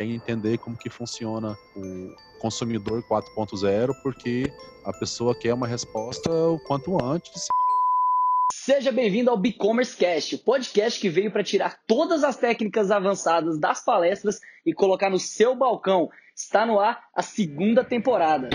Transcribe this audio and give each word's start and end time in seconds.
quer 0.00 0.06
entender 0.06 0.56
como 0.56 0.78
que 0.78 0.88
funciona 0.88 1.58
o 1.76 2.14
consumidor 2.40 3.02
4.0, 3.02 3.92
porque 4.02 4.50
a 4.82 4.92
pessoa 4.94 5.34
quer 5.34 5.52
uma 5.52 5.66
resposta 5.66 6.30
o 6.32 6.58
quanto 6.60 7.02
antes. 7.04 7.48
Seja 8.50 8.90
bem-vindo 8.90 9.28
ao 9.28 9.36
BigCommerce 9.36 9.94
Cast, 9.96 10.36
o 10.36 10.38
podcast 10.38 10.98
que 10.98 11.10
veio 11.10 11.30
para 11.30 11.44
tirar 11.44 11.78
todas 11.86 12.24
as 12.24 12.36
técnicas 12.36 12.90
avançadas 12.90 13.58
das 13.58 13.84
palestras 13.84 14.40
e 14.64 14.72
colocar 14.72 15.10
no 15.10 15.18
seu 15.18 15.54
balcão. 15.54 16.08
Está 16.34 16.64
no 16.64 16.80
ar 16.80 17.04
a 17.14 17.22
segunda 17.22 17.84
temporada. 17.84 18.48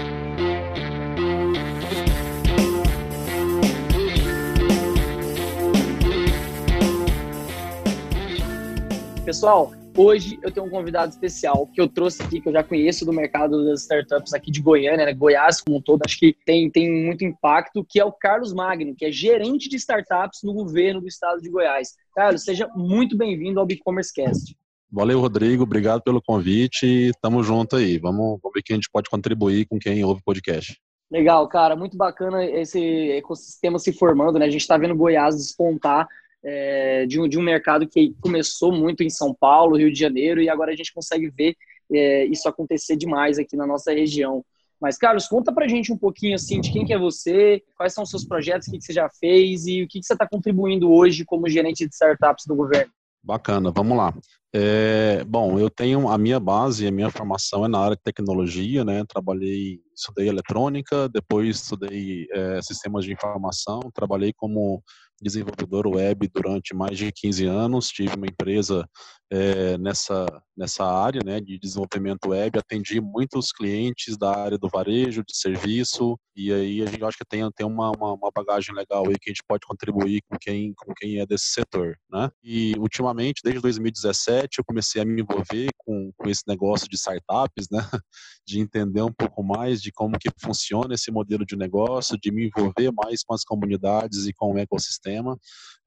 Pessoal, 9.24 9.72
hoje 9.96 10.40
eu 10.42 10.52
tenho 10.52 10.66
um 10.66 10.70
convidado 10.70 11.12
especial 11.12 11.68
que 11.68 11.80
eu 11.80 11.88
trouxe 11.88 12.22
aqui, 12.22 12.42
que 12.42 12.50
eu 12.50 12.54
já 12.54 12.64
conheço 12.64 13.06
do 13.06 13.14
mercado 13.14 13.66
das 13.66 13.82
startups 13.82 14.34
aqui 14.34 14.52
de 14.52 14.62
Goiânia, 14.62 15.06
né? 15.06 15.14
Goiás 15.14 15.62
como 15.62 15.78
um 15.78 15.82
todo, 15.82 16.02
acho 16.06 16.20
que 16.20 16.36
tem, 16.46 16.70
tem 16.70 16.92
muito 16.92 17.24
impacto, 17.24 17.86
que 17.88 18.00
é 18.00 18.06
o 18.06 18.12
Carlos 18.12 18.54
Magno, 18.54 18.96
que 18.96 19.06
é 19.06 19.12
gerente 19.12 19.70
de 19.70 19.78
startups 19.78 20.42
no 20.44 20.54
governo 20.54 21.02
do 21.02 21.08
estado 21.08 21.42
de 21.42 21.50
Goiás. 21.50 21.94
Carlos, 22.14 22.44
seja 22.44 22.70
muito 22.76 23.18
bem-vindo 23.18 23.60
ao 23.60 23.66
BigCommerce 23.66 24.14
Cast. 24.14 24.56
Valeu, 24.92 25.20
Rodrigo. 25.20 25.64
Obrigado 25.64 26.02
pelo 26.02 26.22
convite. 26.22 27.12
Tamo 27.22 27.44
junto 27.44 27.76
aí. 27.76 27.98
Vamos, 27.98 28.40
vamos 28.42 28.54
ver 28.54 28.62
que 28.62 28.72
a 28.72 28.76
gente 28.76 28.90
pode 28.90 29.10
contribuir 29.10 29.66
com 29.66 29.78
quem 29.78 30.04
ouve 30.06 30.22
o 30.22 30.24
podcast. 30.24 30.80
Legal, 31.12 31.48
cara. 31.48 31.76
Muito 31.76 31.98
bacana 31.98 32.46
esse 32.46 33.12
ecossistema 33.12 33.78
se 33.78 33.92
formando, 33.92 34.40
né? 34.40 34.46
A 34.46 34.50
gente 34.50 34.62
está 34.62 34.78
vendo 34.78 34.96
Goiás 34.96 35.36
despontar 35.36 36.08
é, 36.46 37.06
de, 37.08 37.20
um, 37.20 37.28
de 37.28 37.40
um 37.40 37.42
mercado 37.42 37.88
que 37.88 38.14
começou 38.22 38.72
muito 38.72 39.04
em 39.04 39.10
São 39.10 39.34
Paulo, 39.34 39.78
Rio 39.78 39.92
de 39.92 40.00
Janeiro, 40.00 40.42
e 40.42 40.48
agora 40.48 40.72
a 40.72 40.76
gente 40.76 40.94
consegue 40.94 41.30
ver 41.30 41.56
é, 41.92 42.26
isso 42.26 42.48
acontecer 42.48 42.96
demais 42.96 43.40
aqui 43.40 43.58
na 43.58 43.66
nossa 43.66 43.92
região. 43.92 44.46
Mas, 44.80 44.98
Carlos, 44.98 45.28
conta 45.28 45.54
pra 45.54 45.68
gente 45.68 45.92
um 45.92 45.98
pouquinho 45.98 46.36
assim 46.36 46.62
de 46.62 46.72
quem 46.72 46.86
que 46.86 46.94
é 46.94 47.00
você, 47.00 47.64
quais 47.76 47.94
são 47.94 48.04
os 48.04 48.10
seus 48.10 48.26
projetos, 48.26 48.68
o 48.68 48.72
que, 48.72 48.78
que 48.78 48.84
você 48.84 48.94
já 48.94 49.10
fez 49.10 49.66
e 49.66 49.82
o 49.84 49.88
que, 49.88 50.00
que 50.00 50.06
você 50.06 50.14
está 50.14 50.28
contribuindo 50.28 50.92
hoje 50.92 51.26
como 51.26 51.50
gerente 51.50 51.88
de 51.88 51.94
startups 51.94 52.46
do 52.46 52.56
governo. 52.56 52.92
Bacana, 53.24 53.72
vamos 53.72 53.98
lá. 53.98 54.14
É, 54.54 55.24
bom, 55.24 55.58
eu 55.58 55.70
tenho 55.70 56.08
a 56.08 56.18
minha 56.18 56.40
base, 56.40 56.86
a 56.86 56.92
minha 56.92 57.10
formação 57.10 57.66
é 57.66 57.68
na 57.68 57.80
área 57.80 57.96
de 57.96 58.04
tecnologia, 58.04 58.86
né? 58.86 59.04
Trabalhei, 59.08 59.80
estudei 59.96 60.30
eletrônica, 60.30 61.10
depois 61.10 61.62
estudei 61.62 62.28
é, 62.32 62.62
sistemas 62.62 63.04
de 63.04 63.12
informação, 63.12 63.80
trabalhei 63.94 64.32
como 64.32 64.84
desenvolvedor 65.22 65.88
web 65.88 66.30
durante 66.34 66.76
mais 66.76 66.98
de 66.98 67.12
15 67.12 67.46
anos, 67.46 67.90
tive 67.90 68.16
uma 68.16 68.28
empresa 68.28 68.88
é, 69.32 69.78
nessa, 69.78 70.26
nessa 70.56 70.86
área 70.86 71.22
né, 71.26 71.40
de 71.42 71.58
desenvolvimento 71.58 72.30
web, 72.30 72.58
atendi 72.58 73.02
muitos 73.02 73.52
clientes 73.52 74.18
da 74.18 74.36
área 74.36 74.58
do 74.58 74.70
varejo, 74.70 75.24
de 75.26 75.36
serviço, 75.36 76.18
e 76.36 76.52
aí 76.52 76.82
a 76.82 76.86
gente 76.86 77.04
acha 77.04 77.18
que 77.18 77.26
tem, 77.26 77.50
tem 77.52 77.66
uma, 77.66 77.92
uma, 77.92 78.14
uma, 78.14 78.32
bagagem 78.36 78.76
legal 78.76 79.08
aí 79.08 79.16
que 79.18 79.30
a 79.30 79.34
gente 79.34 79.44
pode 79.48 79.66
contribuir 79.66 80.22
com 80.30 80.38
quem, 80.38 80.74
com 80.74 80.94
quem 80.94 81.20
é 81.20 81.26
desse 81.26 81.46
setor. 81.48 81.98
Né? 82.12 82.30
E 82.44 82.74
ultimamente, 82.78 83.42
desde 83.44 83.62
2017, 83.62 84.60
eu 84.60 84.66
comecei 84.66 85.02
a 85.02 85.06
me 85.06 85.22
envolver 85.22 85.70
com, 85.78 86.12
com 86.16 86.30
esse 86.30 86.44
negócio 86.48 86.90
de 86.90 86.96
startups, 86.96 87.68
né? 87.72 87.80
de 88.46 88.60
entender 88.60 89.02
um 89.02 89.12
pouco 89.12 89.42
mais 89.44 89.82
de 89.82 89.92
como 89.92 90.20
que 90.20 90.30
funciona 90.40 90.94
esse 90.94 91.10
modelo 91.10 91.46
de 91.46 91.56
negócio, 91.56 92.20
de 92.20 92.32
me 92.32 92.48
envolver 92.48 92.92
mais 92.92 93.24
com 93.24 93.34
as 93.34 93.44
comunidades 93.44 94.28
e 94.28 94.34
com 94.34 94.54
o 94.54 94.58
ecossistema, 94.58 95.05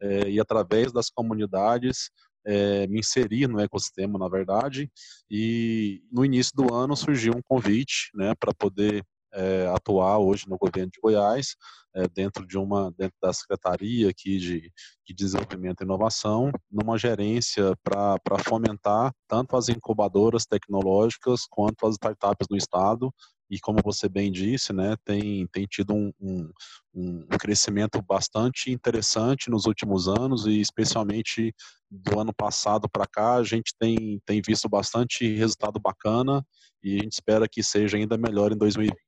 é, 0.00 0.30
e 0.30 0.40
através 0.40 0.92
das 0.92 1.10
comunidades 1.10 2.10
é, 2.44 2.86
me 2.86 3.00
inserir 3.00 3.46
no 3.46 3.60
ecossistema, 3.60 4.18
na 4.18 4.28
verdade, 4.28 4.90
e 5.30 6.02
no 6.10 6.24
início 6.24 6.52
do 6.54 6.74
ano 6.74 6.96
surgiu 6.96 7.34
um 7.36 7.42
convite 7.42 8.10
né, 8.14 8.34
para 8.38 8.54
poder 8.54 9.04
é, 9.32 9.66
atuar 9.74 10.18
hoje 10.18 10.48
no 10.48 10.56
governo 10.56 10.90
de 10.90 11.00
Goiás, 11.00 11.54
é, 11.94 12.08
dentro 12.08 12.46
de 12.46 12.56
uma 12.56 12.90
dentro 12.96 13.16
da 13.20 13.32
secretaria 13.32 14.08
aqui 14.08 14.38
de, 14.38 14.72
de 15.06 15.14
desenvolvimento 15.14 15.82
e 15.82 15.84
inovação, 15.84 16.50
numa 16.70 16.96
gerência 16.96 17.76
para 17.82 18.38
fomentar 18.42 19.12
tanto 19.26 19.56
as 19.56 19.68
incubadoras 19.68 20.46
tecnológicas 20.46 21.46
quanto 21.48 21.86
as 21.86 21.94
startups 21.94 22.46
no 22.50 22.56
estado 22.56 23.12
e 23.50 23.58
como 23.58 23.78
você 23.82 24.08
bem 24.08 24.30
disse, 24.30 24.72
né, 24.72 24.94
tem, 25.04 25.46
tem 25.48 25.64
tido 25.66 25.94
um, 25.94 26.12
um, 26.20 26.50
um, 26.94 27.26
crescimento 27.38 28.00
bastante 28.02 28.70
interessante 28.70 29.50
nos 29.50 29.64
últimos 29.64 30.08
anos 30.08 30.46
e 30.46 30.60
especialmente 30.60 31.54
do 31.90 32.20
ano 32.20 32.32
passado 32.34 32.88
para 32.88 33.06
cá 33.06 33.36
a 33.36 33.44
gente 33.44 33.74
tem, 33.78 34.20
tem 34.26 34.42
visto 34.44 34.68
bastante 34.68 35.34
resultado 35.34 35.80
bacana 35.80 36.44
e 36.82 36.96
a 36.96 37.02
gente 37.02 37.12
espera 37.12 37.48
que 37.48 37.62
seja 37.62 37.96
ainda 37.96 38.18
melhor 38.18 38.52
em 38.52 38.56
2020. 38.56 38.98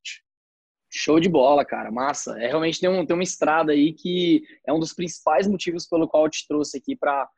Show 0.92 1.20
de 1.20 1.28
bola, 1.28 1.64
cara, 1.64 1.90
massa. 1.92 2.36
É 2.40 2.48
realmente 2.48 2.80
tem, 2.80 2.88
um, 2.88 3.06
tem 3.06 3.14
uma 3.14 3.22
estrada 3.22 3.70
aí 3.72 3.92
que 3.92 4.42
é 4.66 4.72
um 4.72 4.80
dos 4.80 4.92
principais 4.92 5.46
motivos 5.46 5.86
pelo 5.86 6.08
qual 6.08 6.24
eu 6.24 6.30
te 6.30 6.46
trouxe 6.48 6.78
aqui 6.78 6.96
para 6.96 7.28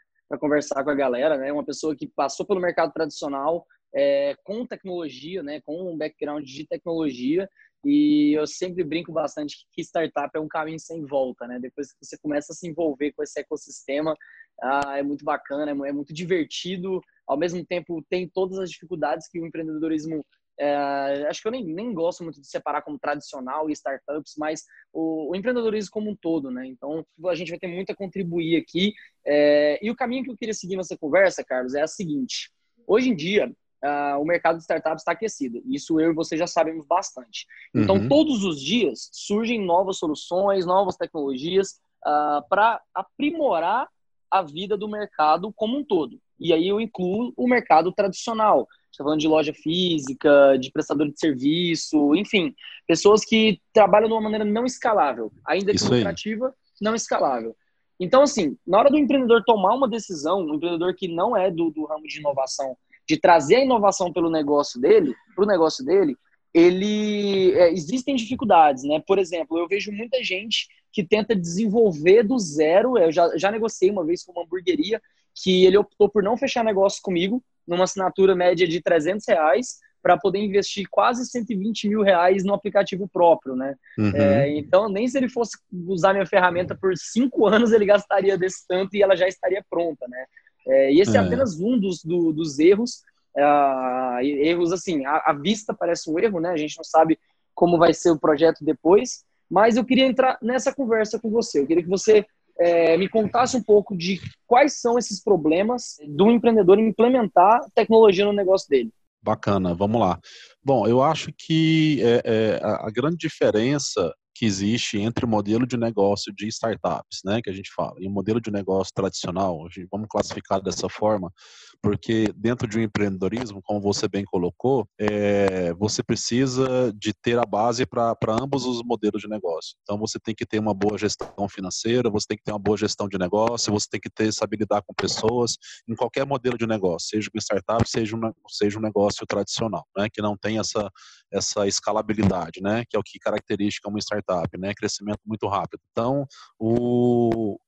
conversar 0.40 0.82
com 0.82 0.88
a 0.88 0.94
galera, 0.94 1.36
né? 1.36 1.52
Uma 1.52 1.64
pessoa 1.64 1.94
que 1.94 2.06
passou 2.06 2.46
pelo 2.46 2.60
mercado 2.60 2.92
tradicional, 2.92 3.66
é, 3.94 4.34
com 4.44 4.66
tecnologia, 4.66 5.42
né, 5.42 5.60
com 5.60 5.92
um 5.92 5.96
background 5.96 6.44
de 6.44 6.66
tecnologia. 6.66 7.48
E 7.84 8.32
eu 8.38 8.46
sempre 8.46 8.84
brinco 8.84 9.12
bastante 9.12 9.66
que 9.72 9.82
startup 9.82 10.30
é 10.36 10.40
um 10.40 10.46
caminho 10.46 10.78
sem 10.78 11.04
volta, 11.04 11.48
né? 11.48 11.58
Depois 11.58 11.92
que 11.92 12.04
você 12.04 12.16
começa 12.16 12.52
a 12.52 12.54
se 12.54 12.68
envolver 12.68 13.12
com 13.12 13.24
esse 13.24 13.40
ecossistema, 13.40 14.16
ah, 14.62 14.98
é 14.98 15.02
muito 15.02 15.24
bacana, 15.24 15.72
é, 15.72 15.88
é 15.88 15.92
muito 15.92 16.14
divertido. 16.14 17.00
Ao 17.26 17.36
mesmo 17.36 17.64
tempo, 17.66 18.04
tem 18.08 18.28
todas 18.28 18.58
as 18.60 18.70
dificuldades 18.70 19.28
que 19.28 19.40
o 19.40 19.46
empreendedorismo 19.46 20.24
é, 20.58 21.26
acho 21.28 21.40
que 21.40 21.48
eu 21.48 21.52
nem, 21.52 21.64
nem 21.64 21.92
gosto 21.92 22.22
muito 22.22 22.40
de 22.40 22.46
separar 22.46 22.82
como 22.82 22.98
tradicional 22.98 23.68
e 23.68 23.72
startups, 23.72 24.34
mas 24.36 24.62
o, 24.92 25.30
o, 25.30 25.36
empreendedorismo 25.36 25.90
como 25.90 26.10
um 26.10 26.16
todo, 26.16 26.50
né? 26.50 26.66
Então, 26.66 27.04
a 27.26 27.34
gente 27.34 27.50
vai 27.50 27.58
ter 27.58 27.66
muito 27.66 27.90
a 27.90 27.96
contribuir 27.96 28.56
aqui. 28.56 28.92
É, 29.26 29.78
e 29.84 29.90
o 29.90 29.96
caminho 29.96 30.22
que 30.24 30.30
eu 30.30 30.36
queria 30.36 30.54
seguir 30.54 30.76
nessa 30.76 30.96
conversa, 30.96 31.44
Carlos, 31.44 31.74
é 31.74 31.82
a 31.82 31.86
seguinte. 31.86 32.52
Hoje 32.86 33.08
em 33.08 33.16
dia, 33.16 33.52
uh, 33.84 34.20
o 34.20 34.24
mercado 34.24 34.56
de 34.56 34.62
startups 34.62 35.02
está 35.02 35.12
aquecido. 35.12 35.62
Isso 35.66 36.00
eu 36.00 36.10
e 36.10 36.14
você 36.14 36.36
já 36.36 36.46
sabemos 36.46 36.86
bastante. 36.86 37.46
Então, 37.74 37.96
uhum. 37.96 38.08
todos 38.08 38.44
os 38.44 38.60
dias 38.60 39.10
surgem 39.12 39.64
novas 39.64 39.98
soluções, 39.98 40.64
novas 40.64 40.96
tecnologias 40.96 41.80
uh, 42.04 42.08
ah, 42.08 42.44
para 42.48 42.80
aprimorar 42.94 43.88
a 44.30 44.42
vida 44.42 44.76
do 44.76 44.88
mercado 44.88 45.52
como 45.54 45.78
um 45.78 45.84
todo. 45.84 46.18
E 46.38 46.52
aí 46.52 46.66
eu 46.66 46.80
incluo 46.80 47.32
o 47.36 47.46
mercado 47.46 47.92
tradicional. 47.92 48.66
Estou 48.90 49.04
falando 49.04 49.20
de 49.20 49.28
loja 49.28 49.54
física, 49.54 50.56
de 50.58 50.70
prestador 50.70 51.08
de 51.10 51.18
serviço, 51.18 52.14
enfim, 52.14 52.54
pessoas 52.86 53.24
que 53.24 53.60
trabalham 53.72 54.08
de 54.08 54.14
uma 54.14 54.20
maneira 54.20 54.44
não 54.44 54.66
escalável, 54.66 55.32
ainda 55.46 55.72
que 55.72 55.84
lucrativa, 55.84 56.54
não 56.80 56.94
escalável. 56.94 57.56
Então, 57.98 58.22
assim, 58.22 58.56
na 58.66 58.78
hora 58.78 58.90
do 58.90 58.98
empreendedor 58.98 59.44
tomar 59.44 59.74
uma 59.74 59.88
decisão, 59.88 60.40
um 60.40 60.54
empreendedor 60.54 60.94
que 60.94 61.08
não 61.08 61.36
é 61.36 61.50
do, 61.50 61.70
do 61.70 61.86
ramo 61.86 62.06
de 62.06 62.18
inovação, 62.18 62.76
de 63.08 63.18
trazer 63.18 63.56
a 63.56 63.64
inovação 63.64 64.12
pelo 64.12 64.30
negócio 64.30 64.80
dele, 64.80 65.14
para 65.34 65.44
o 65.44 65.48
negócio 65.48 65.84
dele, 65.84 66.16
ele 66.54 67.52
é, 67.52 67.72
existem 67.72 68.14
dificuldades, 68.14 68.84
né? 68.84 69.02
Por 69.06 69.18
exemplo, 69.18 69.58
eu 69.58 69.66
vejo 69.66 69.90
muita 69.90 70.22
gente 70.22 70.68
que 70.92 71.02
tenta 71.02 71.34
desenvolver 71.34 72.22
do 72.22 72.38
zero. 72.38 72.98
Eu 72.98 73.10
já, 73.10 73.36
já 73.36 73.50
negociei 73.50 73.90
uma 73.90 74.04
vez 74.04 74.22
com 74.22 74.32
uma 74.32 74.42
hamburgueria 74.42 75.00
que 75.34 75.64
ele 75.64 75.78
optou 75.78 76.10
por 76.10 76.22
não 76.22 76.36
fechar 76.36 76.62
negócio 76.62 77.00
comigo, 77.02 77.42
numa 77.66 77.84
assinatura 77.84 78.34
média 78.34 78.68
de 78.68 78.82
300 78.82 79.26
reais, 79.26 79.78
para 80.02 80.18
poder 80.18 80.40
investir 80.40 80.86
quase 80.90 81.24
120 81.24 81.88
mil 81.88 82.02
reais 82.02 82.44
no 82.44 82.52
aplicativo 82.52 83.08
próprio, 83.08 83.54
né? 83.54 83.76
Uhum. 83.96 84.10
É, 84.14 84.50
então, 84.58 84.88
nem 84.88 85.06
se 85.06 85.16
ele 85.16 85.28
fosse 85.28 85.56
usar 85.86 86.12
minha 86.12 86.26
ferramenta 86.26 86.74
por 86.74 86.96
cinco 86.96 87.46
anos, 87.46 87.72
ele 87.72 87.86
gastaria 87.86 88.36
desse 88.36 88.66
tanto 88.66 88.94
e 88.94 89.02
ela 89.02 89.16
já 89.16 89.28
estaria 89.28 89.64
pronta, 89.70 90.06
né? 90.08 90.26
É, 90.66 90.92
e 90.92 91.00
esse 91.00 91.16
é. 91.16 91.20
é, 91.20 91.24
apenas 91.24 91.58
um 91.58 91.78
dos, 91.78 92.02
do, 92.02 92.32
dos 92.32 92.58
erros. 92.58 93.02
É, 93.36 94.24
erros, 94.24 94.72
assim, 94.72 95.04
à, 95.06 95.32
vista 95.32 95.74
parece 95.74 96.10
um 96.10 96.18
erro, 96.18 96.40
né? 96.40 96.50
A 96.50 96.56
gente 96.56 96.76
não 96.76 96.84
sabe 96.84 97.18
como 97.54 97.78
vai 97.78 97.92
ser 97.92 98.10
o 98.10 98.18
projeto 98.18 98.64
depois. 98.64 99.24
Mas 99.50 99.76
eu 99.76 99.84
queria 99.84 100.06
entrar 100.06 100.38
nessa 100.40 100.74
conversa 100.74 101.18
com 101.18 101.30
você. 101.30 101.60
Eu 101.60 101.66
queria 101.66 101.82
que 101.82 101.88
você 101.88 102.24
é, 102.58 102.96
me 102.96 103.08
contasse 103.08 103.56
um 103.56 103.62
pouco 103.62 103.96
de 103.96 104.20
quais 104.46 104.80
são 104.80 104.98
esses 104.98 105.22
problemas 105.22 105.96
do 106.06 106.30
empreendedor 106.30 106.78
implementar 106.78 107.60
tecnologia 107.74 108.24
no 108.24 108.32
negócio 108.32 108.68
dele. 108.68 108.90
Bacana, 109.22 109.74
vamos 109.74 110.00
lá. 110.00 110.18
Bom, 110.64 110.86
eu 110.86 111.02
acho 111.02 111.32
que 111.36 112.00
é, 112.02 112.22
é, 112.24 112.60
a 112.62 112.90
grande 112.90 113.16
diferença 113.16 114.12
que 114.42 114.46
existe 114.46 114.98
entre 114.98 115.24
o 115.24 115.28
modelo 115.28 115.64
de 115.64 115.76
negócio 115.76 116.34
de 116.34 116.48
startups, 116.48 117.20
né, 117.24 117.40
que 117.40 117.48
a 117.48 117.52
gente 117.52 117.72
fala, 117.72 117.94
e 118.00 118.08
o 118.08 118.10
modelo 118.10 118.40
de 118.40 118.50
negócio 118.50 118.92
tradicional, 118.92 119.68
vamos 119.88 120.08
classificar 120.10 120.60
dessa 120.60 120.88
forma, 120.88 121.32
porque 121.80 122.26
dentro 122.34 122.66
de 122.66 122.76
um 122.76 122.82
empreendedorismo, 122.82 123.62
como 123.62 123.80
você 123.80 124.08
bem 124.08 124.24
colocou, 124.24 124.84
é, 124.98 125.72
você 125.74 126.02
precisa 126.02 126.92
de 126.92 127.12
ter 127.12 127.38
a 127.38 127.44
base 127.44 127.86
para 127.86 128.16
ambos 128.30 128.66
os 128.66 128.82
modelos 128.82 129.22
de 129.22 129.28
negócio. 129.28 129.76
Então, 129.82 129.96
você 129.96 130.18
tem 130.18 130.34
que 130.34 130.44
ter 130.44 130.58
uma 130.58 130.74
boa 130.74 130.98
gestão 130.98 131.48
financeira, 131.48 132.10
você 132.10 132.26
tem 132.26 132.36
que 132.36 132.42
ter 132.42 132.50
uma 132.50 132.58
boa 132.58 132.76
gestão 132.76 133.08
de 133.08 133.18
negócio, 133.18 133.72
você 133.72 133.86
tem 133.88 134.00
que 134.00 134.10
ter 134.10 134.32
saber 134.32 134.56
lidar 134.56 134.82
com 134.82 134.92
pessoas 134.92 135.56
em 135.88 135.94
qualquer 135.94 136.26
modelo 136.26 136.58
de 136.58 136.66
negócio, 136.66 137.10
seja 137.10 137.30
uma 137.32 137.40
startup, 137.40 137.88
seja 137.88 138.16
um, 138.16 138.32
seja 138.48 138.76
um 138.76 138.82
negócio 138.82 139.24
tradicional, 139.24 139.86
né, 139.96 140.08
que 140.12 140.20
não 140.20 140.36
tem 140.36 140.58
essa, 140.58 140.90
essa 141.32 141.64
escalabilidade, 141.68 142.60
né, 142.60 142.82
que 142.90 142.96
é 142.96 142.98
o 142.98 143.04
que 143.04 143.20
caracteriza 143.20 143.52
uma 143.86 144.00
startup, 144.00 144.31
né, 144.58 144.72
crescimento 144.74 145.20
muito 145.26 145.46
rápido. 145.48 145.80
Então, 145.90 146.26
o, 146.58 147.58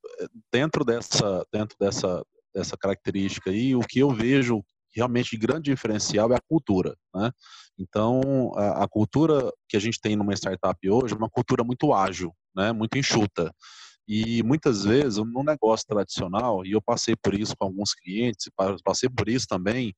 dentro 0.52 0.84
dessa, 0.84 1.44
dentro 1.52 1.76
dessa, 1.78 2.22
dessa 2.54 2.76
característica 2.76 3.50
aí, 3.50 3.74
o 3.74 3.80
que 3.80 3.98
eu 3.98 4.10
vejo 4.10 4.62
realmente 4.94 5.30
de 5.30 5.36
grande 5.36 5.70
diferencial 5.70 6.32
é 6.32 6.36
a 6.36 6.42
cultura, 6.48 6.96
né? 7.14 7.30
Então, 7.76 8.52
a, 8.54 8.84
a, 8.84 8.88
cultura 8.88 9.52
que 9.68 9.76
a 9.76 9.80
gente 9.80 10.00
tem 10.00 10.14
numa 10.14 10.32
startup 10.34 10.78
hoje 10.88 11.14
é 11.14 11.16
uma 11.16 11.28
cultura 11.28 11.64
muito 11.64 11.92
ágil, 11.92 12.32
né? 12.54 12.72
Muito 12.72 12.96
enxuta. 12.96 13.52
E 14.06 14.42
muitas 14.42 14.84
vezes, 14.84 15.16
num 15.16 15.42
negócio 15.42 15.86
tradicional, 15.86 16.64
e 16.64 16.72
eu 16.72 16.82
passei 16.82 17.16
por 17.16 17.34
isso 17.34 17.56
com 17.56 17.64
alguns 17.64 17.94
clientes, 17.94 18.48
passei 18.84 19.08
por 19.08 19.28
isso 19.28 19.46
também 19.48 19.94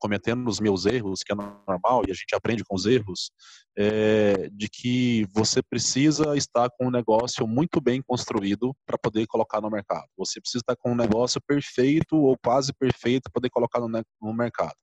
cometendo 0.00 0.48
os 0.48 0.58
meus 0.58 0.86
erros, 0.86 1.22
que 1.22 1.32
é 1.32 1.36
normal, 1.36 2.02
e 2.08 2.10
a 2.10 2.14
gente 2.14 2.34
aprende 2.34 2.64
com 2.64 2.74
os 2.74 2.86
erros, 2.86 3.30
é, 3.78 4.48
de 4.52 4.68
que 4.68 5.26
você 5.32 5.62
precisa 5.62 6.36
estar 6.36 6.68
com 6.70 6.86
um 6.86 6.90
negócio 6.90 7.46
muito 7.46 7.80
bem 7.80 8.02
construído 8.02 8.74
para 8.84 8.98
poder 8.98 9.26
colocar 9.26 9.60
no 9.60 9.70
mercado. 9.70 10.06
Você 10.16 10.40
precisa 10.40 10.62
estar 10.62 10.76
com 10.76 10.92
um 10.92 10.96
negócio 10.96 11.40
perfeito 11.46 12.16
ou 12.16 12.36
quase 12.42 12.72
perfeito 12.72 13.24
para 13.24 13.32
poder 13.32 13.50
colocar 13.50 13.80
no, 13.80 13.88
no, 14.20 14.34
mercado. 14.34 14.74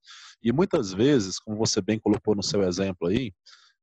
E 0.41 0.53
muitas 0.53 0.93
vezes, 0.93 1.39
como 1.39 1.57
você 1.57 1.81
bem 1.81 1.99
colocou 1.99 2.35
no 2.35 2.43
seu 2.43 2.63
exemplo 2.63 3.07
aí, 3.07 3.33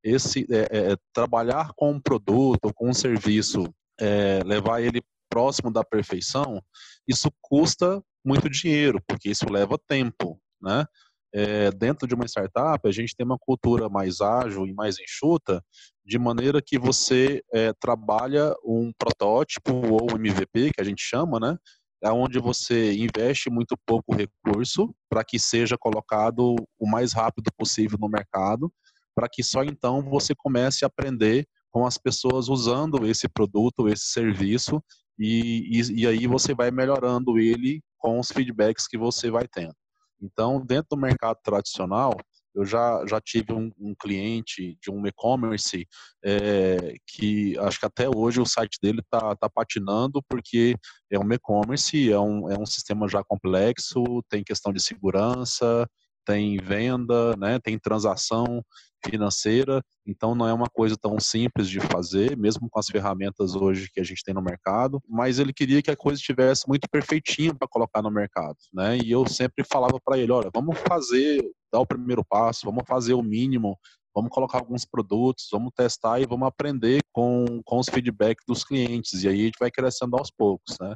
esse 0.02 0.46
é, 0.50 0.92
é, 0.92 0.96
trabalhar 1.12 1.72
com 1.76 1.90
um 1.92 2.00
produto, 2.00 2.72
com 2.74 2.88
um 2.90 2.94
serviço, 2.94 3.64
é, 4.00 4.40
levar 4.44 4.80
ele 4.80 5.02
próximo 5.28 5.70
da 5.70 5.82
perfeição, 5.82 6.62
isso 7.08 7.28
custa 7.40 8.02
muito 8.24 8.48
dinheiro, 8.48 9.02
porque 9.06 9.30
isso 9.30 9.50
leva 9.50 9.78
tempo, 9.86 10.40
né? 10.60 10.86
É, 11.34 11.72
dentro 11.72 12.06
de 12.06 12.14
uma 12.14 12.26
startup, 12.26 12.88
a 12.88 12.92
gente 12.92 13.16
tem 13.16 13.26
uma 13.26 13.38
cultura 13.38 13.88
mais 13.88 14.20
ágil 14.20 14.66
e 14.66 14.72
mais 14.72 14.96
enxuta, 15.00 15.60
de 16.04 16.16
maneira 16.16 16.62
que 16.64 16.78
você 16.78 17.42
é, 17.52 17.72
trabalha 17.72 18.54
um 18.64 18.92
protótipo 18.96 19.72
ou 19.72 20.14
MVP, 20.14 20.70
que 20.72 20.80
a 20.80 20.84
gente 20.84 21.02
chama, 21.02 21.40
né? 21.40 21.58
É 22.00 22.12
onde 22.12 22.38
você 22.38 22.92
investe 22.92 23.50
muito 23.50 23.76
pouco 23.84 24.14
recurso 24.14 24.94
para 25.08 25.24
que 25.24 25.38
seja 25.38 25.76
colocado 25.76 26.54
o 26.78 26.88
mais 26.88 27.12
rápido 27.12 27.50
possível 27.56 27.98
no 28.00 28.08
mercado, 28.08 28.72
para 29.14 29.28
que 29.28 29.42
só 29.42 29.64
então 29.64 30.02
você 30.02 30.34
comece 30.36 30.84
a 30.84 30.88
aprender 30.88 31.46
com 31.72 31.84
as 31.84 31.98
pessoas 31.98 32.48
usando 32.48 33.04
esse 33.06 33.28
produto, 33.28 33.88
esse 33.88 34.04
serviço, 34.06 34.80
e, 35.18 35.80
e, 35.80 36.02
e 36.02 36.06
aí 36.06 36.26
você 36.28 36.54
vai 36.54 36.70
melhorando 36.70 37.38
ele 37.38 37.80
com 37.98 38.20
os 38.20 38.28
feedbacks 38.28 38.86
que 38.86 38.98
você 38.98 39.30
vai 39.30 39.48
tendo. 39.48 39.74
Então, 40.24 40.64
dentro 40.64 40.88
do 40.90 40.96
mercado 40.96 41.38
tradicional, 41.42 42.14
eu 42.54 42.64
já, 42.64 43.04
já 43.06 43.20
tive 43.20 43.52
um, 43.52 43.70
um 43.78 43.94
cliente 43.98 44.78
de 44.80 44.90
um 44.90 45.04
e-commerce 45.06 45.86
é, 46.24 46.94
que 47.06 47.58
acho 47.58 47.80
que 47.80 47.86
até 47.86 48.08
hoje 48.08 48.40
o 48.40 48.46
site 48.46 48.78
dele 48.80 49.00
está 49.00 49.34
tá 49.34 49.50
patinando 49.50 50.22
porque 50.28 50.76
é 51.10 51.18
um 51.18 51.30
e-commerce, 51.32 52.12
é 52.12 52.18
um, 52.18 52.48
é 52.48 52.58
um 52.58 52.64
sistema 52.64 53.08
já 53.08 53.24
complexo, 53.24 54.02
tem 54.28 54.44
questão 54.44 54.72
de 54.72 54.80
segurança, 54.80 55.86
tem 56.24 56.56
venda, 56.58 57.36
né, 57.36 57.58
tem 57.58 57.78
transação 57.78 58.62
financeira, 59.04 59.82
então 60.06 60.34
não 60.34 60.48
é 60.48 60.52
uma 60.52 60.68
coisa 60.68 60.96
tão 60.96 61.20
simples 61.20 61.68
de 61.68 61.80
fazer, 61.80 62.36
mesmo 62.36 62.68
com 62.70 62.78
as 62.78 62.86
ferramentas 62.86 63.54
hoje 63.54 63.90
que 63.92 64.00
a 64.00 64.04
gente 64.04 64.24
tem 64.24 64.34
no 64.34 64.42
mercado, 64.42 65.00
mas 65.08 65.38
ele 65.38 65.52
queria 65.52 65.82
que 65.82 65.90
a 65.90 65.96
coisa 65.96 66.18
estivesse 66.18 66.66
muito 66.66 66.88
perfeitinha 66.88 67.54
para 67.54 67.68
colocar 67.68 68.02
no 68.02 68.10
mercado, 68.10 68.56
né? 68.72 68.96
E 68.98 69.10
eu 69.10 69.26
sempre 69.26 69.64
falava 69.64 70.00
para 70.02 70.18
ele, 70.18 70.32
olha, 70.32 70.50
vamos 70.52 70.78
fazer, 70.78 71.44
dar 71.72 71.80
o 71.80 71.86
primeiro 71.86 72.24
passo, 72.24 72.64
vamos 72.64 72.84
fazer 72.86 73.14
o 73.14 73.22
mínimo, 73.22 73.78
vamos 74.14 74.30
colocar 74.30 74.58
alguns 74.58 74.84
produtos, 74.84 75.48
vamos 75.50 75.72
testar 75.76 76.20
e 76.20 76.26
vamos 76.26 76.46
aprender 76.46 77.02
com, 77.12 77.60
com 77.64 77.78
os 77.78 77.88
feedbacks 77.88 78.44
dos 78.46 78.64
clientes, 78.64 79.22
e 79.22 79.28
aí 79.28 79.40
a 79.40 79.44
gente 79.44 79.58
vai 79.58 79.70
crescendo 79.70 80.16
aos 80.16 80.30
poucos, 80.30 80.76
né? 80.80 80.94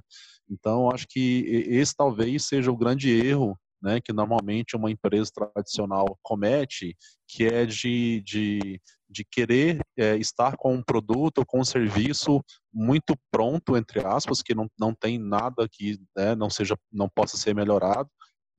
Então, 0.50 0.90
acho 0.90 1.06
que 1.08 1.44
esse 1.69 1.94
talvez 1.94 2.44
seja 2.46 2.70
o 2.70 2.76
grande 2.76 3.10
erro 3.10 3.58
né, 3.80 4.00
que 4.00 4.12
normalmente 4.12 4.76
uma 4.76 4.90
empresa 4.90 5.30
tradicional 5.32 6.19
comete, 6.22 6.96
que 7.26 7.44
é 7.46 7.64
de, 7.64 8.20
de, 8.22 8.80
de 9.08 9.25
querer 9.25 9.80
é, 9.96 10.16
estar 10.16 10.56
com 10.56 10.75
um 10.75 10.82
produto 10.82 11.38
ou 11.38 11.46
com 11.46 11.60
um 11.60 11.64
serviço 11.64 12.42
muito 12.72 13.14
pronto, 13.30 13.76
entre 13.76 14.04
aspas, 14.04 14.42
que 14.42 14.54
não, 14.54 14.69
não 14.78 14.94
tem 14.94 15.19
nada 15.19 15.69
que 15.70 15.98
né, 16.16 16.34
não 16.34 16.50
seja 16.50 16.76
não 16.92 17.08
possa 17.08 17.36
ser 17.36 17.54
melhorado, 17.54 18.10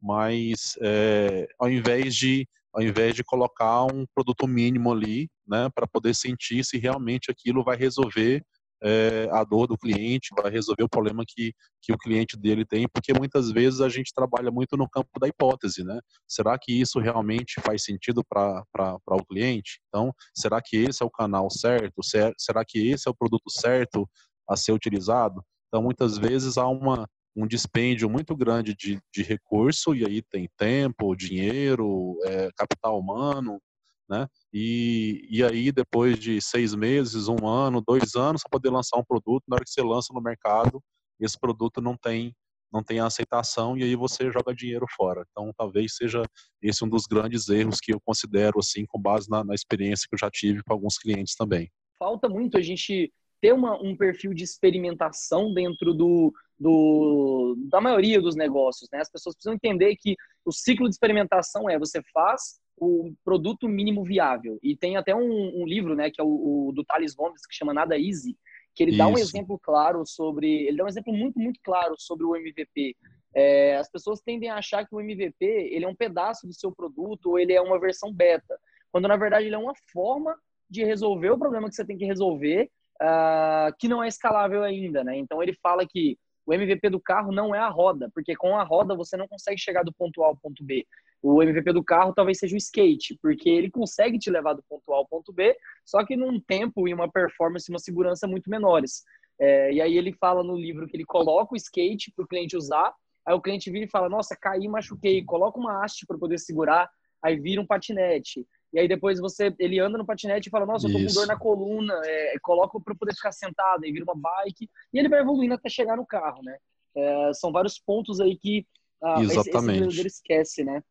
mas 0.01 0.77
é, 0.81 1.47
ao 1.59 1.69
invés 1.69 2.15
de 2.15 2.47
ao 2.71 2.83
invés 2.83 3.15
de 3.15 3.23
colocar 3.23 3.83
um 3.85 4.05
produto 4.13 4.47
mínimo 4.47 4.91
ali, 4.91 5.27
né, 5.47 5.69
para 5.73 5.87
poder 5.87 6.13
sentir 6.13 6.63
se 6.63 6.77
realmente 6.77 7.31
aquilo 7.31 7.63
vai 7.63 7.75
resolver 7.75 8.43
é, 8.83 9.27
a 9.31 9.43
dor 9.43 9.67
do 9.67 9.77
cliente, 9.77 10.29
vai 10.35 10.51
resolver 10.51 10.83
o 10.83 10.89
problema 10.89 11.23
que, 11.27 11.53
que 11.81 11.93
o 11.93 11.97
cliente 11.97 12.37
dele 12.37 12.65
tem, 12.65 12.87
porque 12.87 13.13
muitas 13.13 13.51
vezes 13.51 13.81
a 13.81 13.89
gente 13.89 14.13
trabalha 14.13 14.51
muito 14.51 14.77
no 14.77 14.89
campo 14.89 15.09
da 15.19 15.27
hipótese, 15.27 15.83
né? 15.83 15.99
Será 16.27 16.57
que 16.57 16.71
isso 16.71 16.99
realmente 16.99 17.59
faz 17.61 17.83
sentido 17.83 18.23
para 18.23 18.63
o 19.07 19.25
cliente? 19.25 19.79
Então, 19.87 20.13
será 20.33 20.61
que 20.61 20.77
esse 20.77 21.03
é 21.03 21.05
o 21.05 21.11
canal 21.11 21.49
certo? 21.49 22.01
Será 22.37 22.63
que 22.65 22.89
esse 22.89 23.07
é 23.07 23.11
o 23.11 23.15
produto 23.15 23.49
certo 23.49 24.09
a 24.49 24.55
ser 24.55 24.71
utilizado? 24.71 25.43
Então, 25.67 25.83
muitas 25.83 26.17
vezes 26.17 26.57
há 26.57 26.67
uma, 26.67 27.07
um 27.35 27.47
dispêndio 27.47 28.09
muito 28.09 28.35
grande 28.35 28.75
de, 28.75 28.99
de 29.13 29.23
recurso, 29.23 29.93
e 29.93 30.05
aí 30.05 30.21
tem 30.21 30.49
tempo, 30.57 31.15
dinheiro, 31.15 32.17
é, 32.25 32.49
capital 32.55 32.99
humano, 32.99 33.59
né? 34.09 34.27
E, 34.51 35.27
e 35.29 35.43
aí, 35.43 35.71
depois 35.71 36.17
de 36.17 36.41
seis 36.41 36.73
meses, 36.73 37.27
um 37.27 37.47
ano, 37.47 37.81
dois 37.85 38.15
anos, 38.15 38.41
para 38.41 38.59
poder 38.59 38.69
lançar 38.69 38.97
um 38.97 39.03
produto, 39.03 39.43
na 39.47 39.55
hora 39.55 39.63
que 39.63 39.71
você 39.71 39.81
lança 39.81 40.13
no 40.13 40.21
mercado, 40.21 40.81
esse 41.19 41.37
produto 41.39 41.81
não 41.81 41.95
tem 41.95 42.33
não 42.71 42.83
tem 42.83 42.99
aceitação 42.99 43.75
e 43.75 43.83
aí 43.83 43.95
você 43.95 44.31
joga 44.31 44.53
dinheiro 44.53 44.85
fora. 44.95 45.25
Então, 45.31 45.51
talvez 45.57 45.95
seja 45.95 46.21
esse 46.61 46.85
um 46.85 46.87
dos 46.87 47.07
grandes 47.07 47.49
erros 47.49 47.79
que 47.79 47.91
eu 47.91 47.99
considero, 47.99 48.59
assim, 48.59 48.85
com 48.85 49.01
base 49.01 49.27
na, 49.27 49.43
na 49.43 49.55
experiência 49.55 50.07
que 50.07 50.13
eu 50.13 50.19
já 50.19 50.29
tive 50.29 50.61
com 50.63 50.73
alguns 50.73 50.97
clientes 50.97 51.35
também. 51.35 51.67
Falta 51.97 52.29
muito 52.29 52.57
a 52.57 52.61
gente 52.61 53.11
ter 53.41 53.53
uma, 53.53 53.81
um 53.81 53.95
perfil 53.95 54.33
de 54.33 54.43
experimentação 54.43 55.53
dentro 55.53 55.93
do, 55.93 56.31
do, 56.59 57.55
da 57.69 57.81
maioria 57.81 58.21
dos 58.21 58.35
negócios. 58.35 58.89
Né? 58.91 58.99
As 58.99 59.09
pessoas 59.09 59.35
precisam 59.35 59.55
entender 59.55 59.95
que 59.95 60.15
o 60.45 60.51
ciclo 60.51 60.87
de 60.87 60.93
experimentação 60.93 61.69
é 61.69 61.79
você 61.79 62.01
faz, 62.13 62.59
o 62.79 63.13
produto 63.23 63.67
mínimo 63.67 64.03
viável. 64.03 64.57
E 64.63 64.75
tem 64.75 64.97
até 64.97 65.13
um, 65.13 65.61
um 65.61 65.65
livro, 65.65 65.95
né, 65.95 66.09
que 66.09 66.21
é 66.21 66.23
o, 66.23 66.69
o, 66.69 66.71
do 66.73 66.83
Thales 66.83 67.13
Gomes, 67.13 67.45
que 67.45 67.55
chama 67.55 67.73
Nada 67.73 67.97
Easy, 67.97 68.37
que 68.73 68.83
ele 68.83 68.91
Isso. 68.91 68.97
dá 68.97 69.07
um 69.07 69.17
exemplo 69.17 69.59
claro 69.59 70.03
sobre, 70.05 70.67
ele 70.67 70.77
dá 70.77 70.85
um 70.85 70.87
exemplo 70.87 71.13
muito, 71.13 71.39
muito 71.39 71.59
claro 71.63 71.95
sobre 71.97 72.25
o 72.25 72.35
MVP. 72.35 72.95
É, 73.35 73.75
as 73.75 73.89
pessoas 73.91 74.21
tendem 74.21 74.49
a 74.49 74.55
achar 74.55 74.87
que 74.87 74.95
o 74.95 75.01
MVP 75.01 75.45
ele 75.45 75.85
é 75.85 75.87
um 75.87 75.95
pedaço 75.95 76.47
do 76.47 76.53
seu 76.53 76.71
produto 76.71 77.31
ou 77.31 77.39
ele 77.39 77.53
é 77.53 77.61
uma 77.61 77.79
versão 77.79 78.11
beta, 78.11 78.57
quando 78.91 79.07
na 79.07 79.17
verdade 79.17 79.45
ele 79.45 79.55
é 79.55 79.59
uma 79.59 79.73
forma 79.91 80.35
de 80.69 80.83
resolver 80.83 81.29
o 81.31 81.37
problema 81.37 81.67
que 81.67 81.75
você 81.75 81.85
tem 81.85 81.97
que 81.97 82.05
resolver, 82.05 82.69
uh, 83.01 83.75
que 83.77 83.87
não 83.87 84.03
é 84.03 84.07
escalável 84.07 84.63
ainda, 84.63 85.03
né? 85.03 85.17
Então 85.17 85.41
ele 85.43 85.53
fala 85.61 85.85
que 85.87 86.17
o 86.45 86.53
MVP 86.53 86.89
do 86.89 86.99
carro 86.99 87.31
não 87.31 87.53
é 87.53 87.59
a 87.59 87.69
roda, 87.69 88.09
porque 88.13 88.35
com 88.35 88.57
a 88.57 88.63
roda 88.63 88.95
você 88.95 89.15
não 89.15 89.27
consegue 89.27 89.59
chegar 89.59 89.83
do 89.83 89.93
ponto 89.93 90.23
A 90.23 90.27
ao 90.27 90.37
ponto 90.37 90.63
B. 90.63 90.85
O 91.21 91.43
MVP 91.43 91.73
do 91.73 91.83
carro 91.83 92.13
talvez 92.13 92.39
seja 92.39 92.55
o 92.55 92.57
skate, 92.57 93.17
porque 93.21 93.49
ele 93.49 93.69
consegue 93.69 94.17
te 94.17 94.29
levar 94.29 94.53
do 94.53 94.63
ponto 94.63 94.93
A 94.93 94.97
ao 94.97 95.07
ponto 95.07 95.33
B, 95.33 95.55
só 95.85 96.05
que 96.05 96.15
num 96.15 96.39
tempo 96.39 96.87
e 96.87 96.93
uma 96.93 97.11
performance 97.11 97.69
e 97.69 97.73
uma 97.73 97.79
segurança 97.79 98.27
muito 98.27 98.49
menores. 98.49 99.03
É, 99.39 99.71
e 99.73 99.81
aí 99.81 99.97
ele 99.97 100.13
fala 100.13 100.43
no 100.43 100.55
livro 100.55 100.87
que 100.87 100.95
ele 100.95 101.05
coloca 101.05 101.53
o 101.53 101.57
skate 101.57 102.11
para 102.15 102.23
o 102.23 102.27
cliente 102.27 102.55
usar, 102.55 102.93
aí 103.25 103.33
o 103.33 103.41
cliente 103.41 103.69
vira 103.69 103.85
e 103.85 103.89
fala, 103.89 104.09
nossa, 104.09 104.35
caí, 104.35 104.67
machuquei, 104.67 105.23
coloca 105.23 105.59
uma 105.59 105.83
haste 105.83 106.05
para 106.05 106.17
poder 106.17 106.37
segurar, 106.37 106.89
aí 107.21 107.37
vira 107.37 107.61
um 107.61 107.67
patinete. 107.67 108.45
E 108.71 108.79
aí 108.79 108.87
depois 108.87 109.19
você, 109.19 109.53
ele 109.59 109.79
anda 109.79 109.97
no 109.97 110.05
patinete 110.05 110.47
e 110.47 110.51
fala, 110.51 110.65
nossa, 110.65 110.87
eu 110.87 110.91
tô 110.91 110.99
com 110.99 111.13
dor 111.13 111.27
na 111.27 111.37
coluna, 111.37 111.99
é, 112.05 112.35
coloca 112.41 112.79
para 112.79 112.95
poder 112.95 113.13
ficar 113.15 113.31
sentado, 113.31 113.83
aí 113.83 113.91
vira 113.91 114.05
uma 114.05 114.15
bike, 114.15 114.69
e 114.93 114.99
ele 114.99 115.09
vai 115.09 115.21
evoluindo 115.21 115.55
até 115.55 115.69
chegar 115.69 115.97
no 115.97 116.05
carro, 116.05 116.41
né? 116.43 116.57
É, 116.95 117.33
são 117.33 117.51
vários 117.51 117.79
pontos 117.79 118.19
aí 118.19 118.37
que 118.37 118.65
ah, 119.01 119.21
Exatamente. 119.21 119.87
esse, 119.87 119.99
esse 119.99 120.07
esquece, 120.07 120.63
né? 120.63 120.83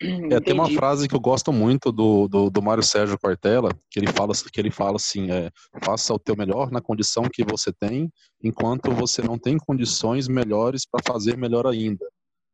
É, 0.00 0.40
tem 0.40 0.54
uma 0.54 0.68
frase 0.68 1.08
que 1.08 1.14
eu 1.14 1.20
gosto 1.20 1.52
muito 1.52 1.92
do, 1.92 2.26
do, 2.26 2.50
do 2.50 2.62
Mário 2.62 2.82
Sérgio 2.82 3.18
Cortella, 3.18 3.70
que 3.90 4.00
ele 4.00 4.08
fala, 4.08 4.32
que 4.34 4.60
ele 4.60 4.70
fala 4.70 4.96
assim, 4.96 5.30
é, 5.30 5.50
faça 5.82 6.12
o 6.12 6.18
teu 6.18 6.36
melhor 6.36 6.70
na 6.70 6.80
condição 6.80 7.24
que 7.32 7.44
você 7.44 7.72
tem, 7.72 8.10
enquanto 8.42 8.90
você 8.90 9.22
não 9.22 9.38
tem 9.38 9.56
condições 9.58 10.28
melhores 10.28 10.86
para 10.86 11.00
fazer 11.06 11.36
melhor 11.36 11.66
ainda. 11.66 12.04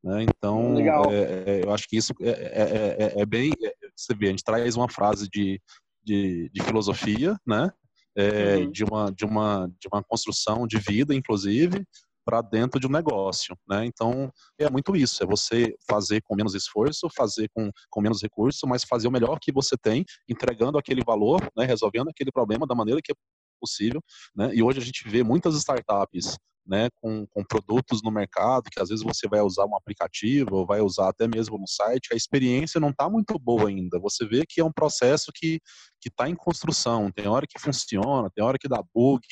Né? 0.03 0.25
Então, 0.25 0.79
é, 0.79 1.45
é, 1.47 1.65
eu 1.65 1.73
acho 1.73 1.89
que 1.89 1.97
isso 1.97 2.13
é, 2.21 2.29
é, 2.31 2.97
é, 3.17 3.23
é 3.23 3.27
bem. 3.27 3.53
você 3.97 4.15
vê, 4.15 4.27
a 4.27 4.31
gente 4.31 4.45
traz 4.45 4.77
uma 4.77 4.89
frase 4.89 5.29
de, 5.29 5.61
de, 6.05 6.51
de 6.53 6.63
filosofia, 6.63 7.37
né? 7.47 7.71
Uhum. 8.19 8.73
de, 8.73 8.83
uma, 8.83 9.13
de, 9.13 9.25
uma, 9.25 9.71
de 9.81 9.87
uma 9.93 10.03
construção 10.03 10.67
de 10.67 10.77
vida, 10.77 11.15
inclusive, 11.15 11.87
para 12.29 12.43
dentro 12.43 12.79
de 12.79 12.87
um 12.87 12.91
negócio, 12.91 13.57
né? 13.67 13.87
Então 13.87 14.31
é 14.59 14.69
muito 14.69 14.95
isso, 14.95 15.23
é 15.23 15.27
você 15.27 15.75
fazer 15.89 16.21
com 16.21 16.37
menos 16.37 16.55
esforço, 16.55 17.09
fazer 17.17 17.49
com, 17.55 17.71
com 17.89 18.03
menos 18.03 18.21
recurso, 18.21 18.67
mas 18.67 18.85
fazer 18.85 19.09
o 19.09 19.11
melhor 19.11 19.39
que 19.41 19.51
você 19.51 19.79
tem, 19.79 20.05
entregando 20.29 20.77
aquele 20.77 21.03
valor, 21.03 21.41
né? 21.57 21.65
Resolvendo 21.65 22.11
aquele 22.11 22.31
problema 22.31 22.67
da 22.67 22.75
maneira 22.75 23.01
que 23.03 23.15
possível, 23.61 24.03
né? 24.35 24.55
E 24.55 24.63
hoje 24.63 24.79
a 24.79 24.85
gente 24.85 25.09
vê 25.09 25.23
muitas 25.23 25.55
startups 25.57 26.37
né, 26.69 26.91
com, 27.01 27.27
com, 27.29 27.43
produtos 27.43 28.03
no 28.03 28.11
mercado, 28.11 28.69
que 28.71 28.79
às 28.79 28.91
vezes 28.91 29.03
você 29.03 29.27
vai 29.27 29.41
usar 29.41 29.65
um 29.65 29.75
aplicativo, 29.75 30.55
ou 30.55 30.67
vai 30.67 30.83
usar 30.83 31.09
até 31.09 31.27
mesmo 31.27 31.57
no 31.57 31.67
site, 31.67 32.13
a 32.13 32.17
experiência 32.17 32.79
não 32.79 32.91
está 32.91 33.09
muito 33.09 33.39
boa 33.39 33.71
ainda. 33.71 33.99
Você 33.99 34.27
vê 34.27 34.45
que 34.47 34.61
é 34.61 34.65
um 34.65 34.71
processo 34.71 35.33
que 35.33 35.61
está 36.05 36.29
em 36.29 36.35
construção, 36.35 37.11
tem 37.11 37.27
hora 37.27 37.47
que 37.47 37.59
funciona, 37.59 38.31
tem 38.35 38.45
hora 38.45 38.59
que 38.59 38.69
dá 38.69 38.83
bug, 38.95 39.23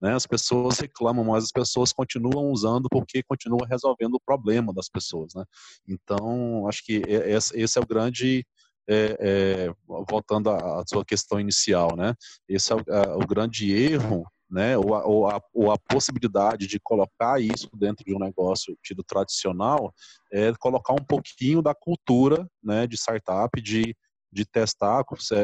né, 0.00 0.14
as 0.14 0.26
pessoas 0.26 0.78
reclamam, 0.78 1.24
mas 1.24 1.44
as 1.44 1.50
pessoas 1.50 1.90
continuam 1.90 2.50
usando 2.52 2.86
porque 2.90 3.22
continua 3.22 3.66
resolvendo 3.66 4.14
o 4.14 4.20
problema 4.20 4.72
das 4.74 4.88
pessoas. 4.90 5.32
Né? 5.34 5.44
Então, 5.88 6.68
acho 6.68 6.84
que 6.84 7.02
esse 7.08 7.78
é 7.78 7.82
o 7.82 7.86
grande 7.86 8.44
é, 8.88 9.16
é, 9.18 9.74
voltando 10.08 10.50
à 10.50 10.82
sua 10.86 11.04
questão 11.04 11.40
inicial, 11.40 11.96
né? 11.96 12.14
Esse 12.48 12.72
é 12.72 12.76
o, 12.76 12.80
é 12.80 13.14
o 13.14 13.26
grande 13.26 13.72
erro 13.72 14.26
né, 14.50 14.78
ou 14.78 14.94
a, 14.94 15.04
ou, 15.04 15.28
a, 15.28 15.40
ou 15.52 15.72
a, 15.72 15.78
possibilidade 15.78 16.68
de 16.68 16.78
colocar 16.78 17.40
isso 17.40 17.68
dentro 17.74 18.04
de 18.04 18.14
um 18.14 18.18
negócio 18.20 18.76
tido 18.82 19.02
tradicional, 19.02 19.92
é 20.32 20.52
colocar 20.60 20.92
um 20.92 21.04
pouquinho 21.04 21.60
da 21.60 21.74
cultura 21.74 22.48
né, 22.62 22.86
de 22.86 22.96
startup, 22.96 23.60
de, 23.60 23.96
de 24.32 24.44
testar. 24.44 25.02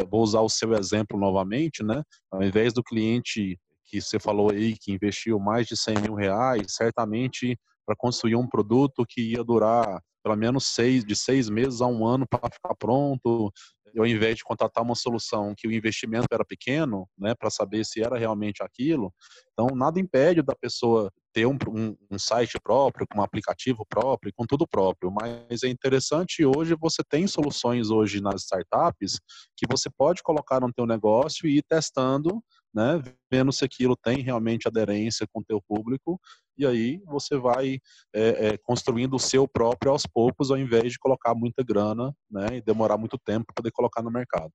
Vou 0.09 0.23
usar 0.23 0.42
o 0.42 0.49
seu 0.49 0.75
exemplo 0.75 1.18
novamente, 1.18 1.82
né? 1.82 2.04
Ao 2.30 2.42
invés 2.42 2.73
do 2.73 2.85
cliente 2.85 3.59
que 3.85 4.00
você 4.00 4.20
falou 4.20 4.52
aí, 4.52 4.76
que 4.78 4.92
investiu 4.92 5.40
mais 5.40 5.66
de 5.66 5.76
100 5.76 6.02
mil 6.02 6.14
reais, 6.14 6.66
certamente 6.68 7.59
para 7.90 7.97
construir 7.97 8.37
um 8.37 8.47
produto 8.47 9.04
que 9.04 9.32
ia 9.32 9.42
durar 9.42 10.00
pelo 10.23 10.37
menos 10.37 10.66
seis, 10.66 11.04
de 11.04 11.16
seis 11.16 11.49
meses 11.49 11.80
a 11.80 11.87
um 11.87 12.06
ano 12.06 12.25
para 12.28 12.49
ficar 12.49 12.75
pronto, 12.76 13.50
ao 13.99 14.06
invés 14.06 14.37
de 14.37 14.44
contratar 14.44 14.85
uma 14.85 14.94
solução 14.94 15.54
que 15.56 15.66
o 15.66 15.73
investimento 15.73 16.28
era 16.30 16.44
pequeno, 16.44 17.09
né, 17.18 17.35
para 17.35 17.50
saber 17.50 17.85
se 17.85 18.00
era 18.00 18.16
realmente 18.16 18.62
aquilo, 18.62 19.12
então 19.52 19.75
nada 19.75 19.99
impede 19.99 20.40
da 20.40 20.54
pessoa 20.54 21.11
ter 21.32 21.47
um, 21.47 21.56
um, 21.68 21.97
um, 22.11 22.18
site 22.18 22.61
próprio, 22.62 23.06
com 23.11 23.18
um 23.18 23.25
aplicativo 23.25 23.85
próprio, 23.88 24.32
com 24.37 24.47
tudo 24.47 24.68
próprio, 24.68 25.11
mas 25.11 25.64
é 25.64 25.68
interessante 25.68 26.44
hoje 26.44 26.76
você 26.78 27.02
tem 27.02 27.26
soluções 27.26 27.90
hoje 27.90 28.20
nas 28.20 28.42
startups 28.42 29.18
que 29.56 29.66
você 29.68 29.88
pode 29.90 30.23
colocar 30.23 30.61
no 30.61 30.73
teu 30.73 30.87
negócio 30.87 31.49
e 31.49 31.59
ir 31.59 31.62
testando, 31.62 32.40
né, 32.72 33.02
vendo 33.30 33.52
se 33.52 33.64
aquilo 33.64 33.96
tem 33.96 34.18
realmente 34.18 34.68
aderência 34.68 35.26
com 35.32 35.40
o 35.40 35.44
teu 35.44 35.60
público 35.60 36.20
e 36.56 36.66
aí 36.66 37.00
você 37.06 37.36
vai 37.36 37.78
é, 38.14 38.48
é, 38.48 38.58
construindo 38.58 39.14
o 39.14 39.18
seu 39.18 39.48
próprio 39.48 39.92
aos 39.92 40.06
poucos, 40.06 40.50
ao 40.50 40.58
invés 40.58 40.92
de 40.92 40.98
colocar 40.98 41.34
muita 41.34 41.64
grana 41.64 42.14
né, 42.30 42.58
e 42.58 42.62
demorar 42.62 42.98
muito 42.98 43.18
tempo 43.18 43.46
para 43.46 43.54
poder 43.54 43.70
colocar 43.72 44.02
no 44.02 44.10
mercado. 44.10 44.52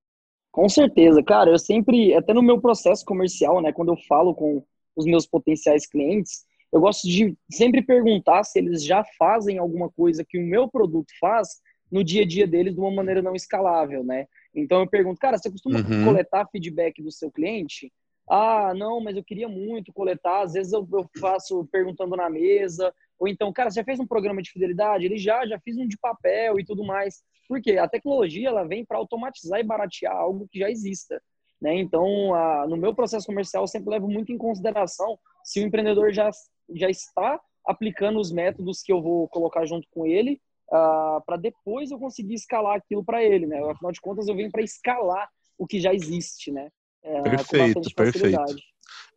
Com 0.51 0.69
certeza, 0.69 1.21
cara. 1.21 1.49
Eu 1.49 1.59
sempre, 1.59 2.13
até 2.13 2.33
no 2.33 2.41
meu 2.41 2.61
processo 2.61 3.03
comercial, 3.03 3.61
né, 3.61 3.73
quando 3.73 3.91
eu 3.91 3.97
falo 4.07 4.33
com 4.33 4.63
os 4.95 5.05
meus 5.05 5.25
potenciais 5.25 5.85
clientes, 5.85 6.45
eu 6.71 6.79
gosto 6.79 7.07
de 7.07 7.35
sempre 7.51 7.81
perguntar 7.81 8.43
se 8.43 8.59
eles 8.59 8.83
já 8.83 9.03
fazem 9.17 9.57
alguma 9.57 9.89
coisa 9.89 10.23
que 10.23 10.37
o 10.37 10.45
meu 10.45 10.69
produto 10.69 11.11
faz 11.19 11.59
no 11.91 12.03
dia 12.03 12.23
a 12.23 12.27
dia 12.27 12.47
deles 12.47 12.73
de 12.73 12.79
uma 12.79 12.91
maneira 12.91 13.21
não 13.21 13.35
escalável, 13.35 14.03
né? 14.03 14.27
Então 14.53 14.81
eu 14.81 14.87
pergunto, 14.87 15.19
cara, 15.19 15.37
você 15.37 15.51
costuma 15.51 15.79
uhum. 15.79 16.05
coletar 16.05 16.47
feedback 16.51 17.01
do 17.01 17.11
seu 17.11 17.31
cliente? 17.31 17.91
Ah, 18.29 18.73
não, 18.75 18.99
mas 18.99 19.15
eu 19.15 19.23
queria 19.23 19.47
muito 19.47 19.93
coletar. 19.93 20.41
Às 20.41 20.53
vezes 20.53 20.73
eu, 20.73 20.87
eu 20.91 21.09
faço 21.19 21.65
perguntando 21.71 22.15
na 22.15 22.29
mesa. 22.29 22.93
Ou 23.19 23.27
então, 23.27 23.51
cara, 23.53 23.69
você 23.69 23.83
fez 23.83 23.99
um 23.99 24.07
programa 24.07 24.41
de 24.41 24.51
fidelidade? 24.51 25.05
Ele 25.05 25.17
já, 25.17 25.45
já 25.45 25.59
fiz 25.59 25.77
um 25.77 25.87
de 25.87 25.97
papel 25.97 26.59
e 26.59 26.65
tudo 26.65 26.83
mais. 26.83 27.23
Por 27.47 27.61
quê? 27.61 27.77
A 27.77 27.87
tecnologia 27.87 28.49
ela 28.49 28.63
vem 28.63 28.83
para 28.83 28.97
automatizar 28.97 29.59
e 29.59 29.63
baratear 29.63 30.15
algo 30.15 30.47
que 30.47 30.59
já 30.59 30.69
exista. 30.69 31.21
Né? 31.61 31.75
Então, 31.75 32.33
a, 32.33 32.67
no 32.67 32.77
meu 32.77 32.93
processo 32.93 33.25
comercial, 33.25 33.63
eu 33.63 33.67
sempre 33.67 33.89
levo 33.89 34.07
muito 34.07 34.31
em 34.31 34.37
consideração 34.37 35.17
se 35.43 35.61
o 35.61 35.63
empreendedor 35.63 36.11
já, 36.11 36.29
já 36.73 36.89
está 36.89 37.39
aplicando 37.65 38.19
os 38.19 38.31
métodos 38.31 38.81
que 38.81 38.91
eu 38.91 39.01
vou 39.01 39.27
colocar 39.29 39.65
junto 39.65 39.87
com 39.91 40.05
ele, 40.05 40.41
uh, 40.69 41.21
para 41.25 41.37
depois 41.37 41.91
eu 41.91 41.99
conseguir 41.99 42.35
escalar 42.35 42.75
aquilo 42.75 43.03
para 43.03 43.23
ele. 43.23 43.45
Né? 43.45 43.59
Afinal 43.69 43.91
de 43.91 44.01
contas, 44.01 44.27
eu 44.27 44.35
venho 44.35 44.51
para 44.51 44.63
escalar 44.63 45.29
o 45.57 45.65
que 45.65 45.79
já 45.79 45.93
existe. 45.93 46.51
Né? 46.51 46.69
É, 47.05 47.21
perfeito, 47.21 47.95
perfeito. 47.95 48.55